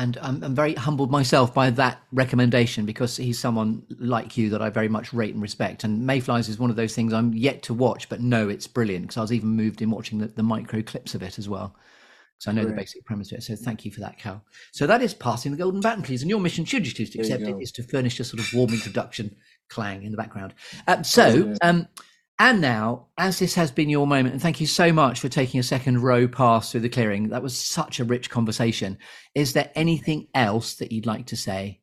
[0.00, 4.62] And I'm, I'm very humbled myself by that recommendation because he's someone like you that
[4.62, 5.84] I very much rate and respect.
[5.84, 9.04] And Mayflies is one of those things I'm yet to watch, but no, it's brilliant
[9.04, 11.76] because I was even moved in watching the, the micro clips of it as well.
[12.38, 12.70] So I know Great.
[12.70, 13.42] the basic premise of it.
[13.42, 14.42] So thank you for that, Cal.
[14.72, 16.22] So that is passing the golden baton, please.
[16.22, 18.48] And your mission, should you choose to accept it, is to furnish a sort of
[18.54, 19.36] warm introduction
[19.68, 20.54] clang in the background.
[20.88, 21.86] Um, so um,
[22.40, 25.60] and now, as this has been your moment, and thank you so much for taking
[25.60, 27.28] a second row pass through the clearing.
[27.28, 28.96] That was such a rich conversation.
[29.34, 31.80] Is there anything else that you'd like to say?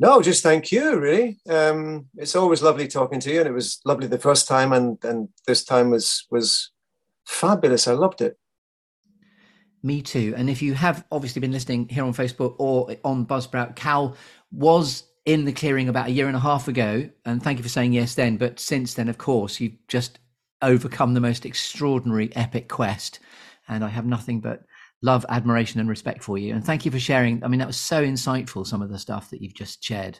[0.00, 0.98] No, just thank you.
[0.98, 4.72] Really, um, it's always lovely talking to you, and it was lovely the first time,
[4.72, 6.70] and and this time was was
[7.26, 7.86] fabulous.
[7.86, 8.38] I loved it.
[9.82, 10.32] Me too.
[10.34, 14.16] And if you have obviously been listening here on Facebook or on Buzzsprout, Cal
[14.50, 17.68] was in the clearing about a year and a half ago, and thank you for
[17.68, 18.38] saying yes then.
[18.38, 20.18] But since then, of course, you've just
[20.62, 23.20] overcome the most extraordinary epic quest,
[23.68, 24.62] and I have nothing but
[25.02, 26.54] love, admiration, and respect for you.
[26.54, 27.44] And thank you for sharing.
[27.44, 28.66] I mean, that was so insightful.
[28.66, 30.18] Some of the stuff that you've just shared.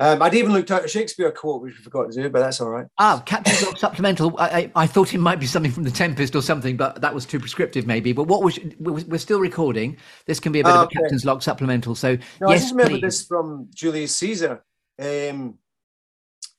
[0.00, 2.60] Um, I'd even looked out a Shakespeare quote, which we forgot to do, but that's
[2.60, 2.86] all right.
[2.98, 4.38] Ah, Captain's Log Supplemental.
[4.38, 7.12] I, I, I, thought it might be something from The Tempest or something, but that
[7.12, 8.12] was too prescriptive, maybe.
[8.12, 9.96] But what was we're still recording.
[10.26, 11.00] This can be a bit of a okay.
[11.00, 11.96] Captain's Log Supplemental.
[11.96, 13.00] So no, yes, I just remember please.
[13.02, 14.62] this from Julius Caesar.
[15.00, 15.58] Um,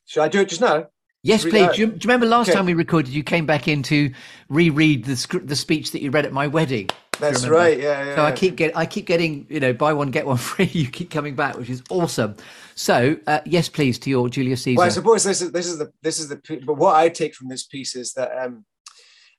[0.05, 0.87] should I do it just now?
[1.23, 1.75] Yes, please.
[1.75, 2.57] Do you, do you, remember last okay.
[2.57, 3.13] time we recorded?
[3.13, 4.11] You came back in to
[4.49, 6.89] reread the script, the speech that you read at my wedding.
[7.19, 7.77] That's right.
[7.77, 8.15] Yeah, yeah.
[8.15, 8.23] So.
[8.23, 10.65] I keep get I keep getting you know buy one get one free.
[10.65, 12.35] You keep coming back, which is awesome.
[12.75, 14.77] So uh, yes, please to your Julius Caesar.
[14.77, 17.35] Well, I suppose this is this is the this is the but what I take
[17.35, 18.65] from this piece is that um,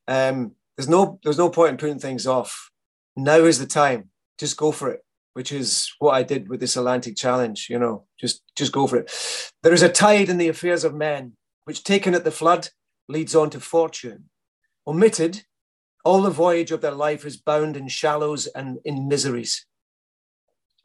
[0.07, 2.70] um, there's no there's no point in putting things off.
[3.16, 4.11] Now is the time.
[4.39, 5.01] Just go for it.
[5.33, 7.68] Which is what I did with this Atlantic challenge.
[7.70, 9.53] You know, just just go for it.
[9.62, 12.68] There is a tide in the affairs of men, which taken at the flood
[13.09, 14.24] leads on to fortune.
[14.87, 15.45] Omitted
[16.05, 19.67] all the voyage of their life is bound in shallows and in miseries.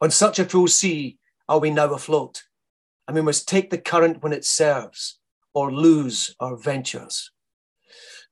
[0.00, 2.42] On such a cruel sea are we now afloat,
[3.06, 5.18] and we must take the current when it serves
[5.54, 7.30] or lose our ventures.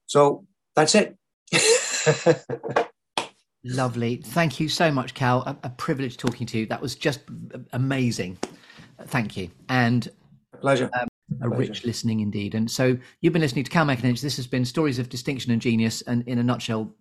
[0.06, 1.16] So that's it.
[3.64, 4.16] Lovely.
[4.16, 5.40] Thank you so much, Cal.
[5.42, 6.66] A, a, privilege talking to you.
[6.66, 7.20] That was just
[7.72, 8.36] amazing.
[9.06, 9.48] Thank you.
[9.70, 10.06] And
[10.60, 10.90] pleasure.
[11.00, 11.08] Um,
[11.42, 12.54] a rich listening indeed.
[12.54, 14.20] And so you've been listening to Cal MacAninch.
[14.20, 16.02] This has been Stories of Distinction and Genius.
[16.02, 16.94] And in a nutshell,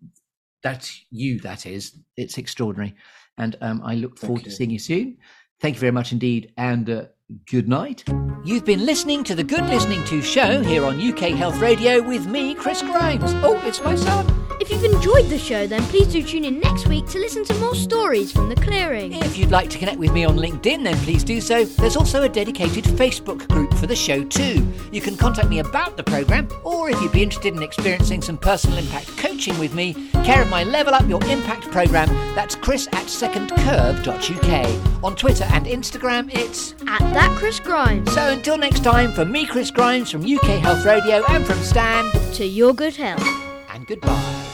[0.62, 1.98] that's you, that is.
[2.18, 2.96] It's extraordinary.
[3.38, 5.18] And um, I look forward to seeing you soon.
[5.60, 6.52] Thank you very much indeed.
[6.58, 7.06] And uh,
[7.45, 8.03] good night.
[8.43, 12.28] You've been listening to the Good Listening To show here on UK Health Radio with
[12.28, 13.34] me, Chris Grimes.
[13.43, 14.43] Oh, it's my son.
[14.59, 17.53] If you've enjoyed the show, then please do tune in next week to listen to
[17.55, 19.13] more stories from the clearing.
[19.13, 21.65] If you'd like to connect with me on LinkedIn, then please do so.
[21.65, 24.65] There's also a dedicated Facebook group for the show, too.
[24.91, 28.38] You can contact me about the programme, or if you'd be interested in experiencing some
[28.38, 29.93] personal impact coaching with me,
[30.24, 35.03] care of my Level Up Your Impact programme, that's chris at secondcurve.uk.
[35.03, 38.11] On Twitter and Instagram, it's at that Chris Grimes.
[38.14, 42.09] So until next time, from me, Chris Grimes, from UK Health Radio, and from Stan,
[42.34, 43.26] To your good health.
[43.70, 44.53] and goodbye.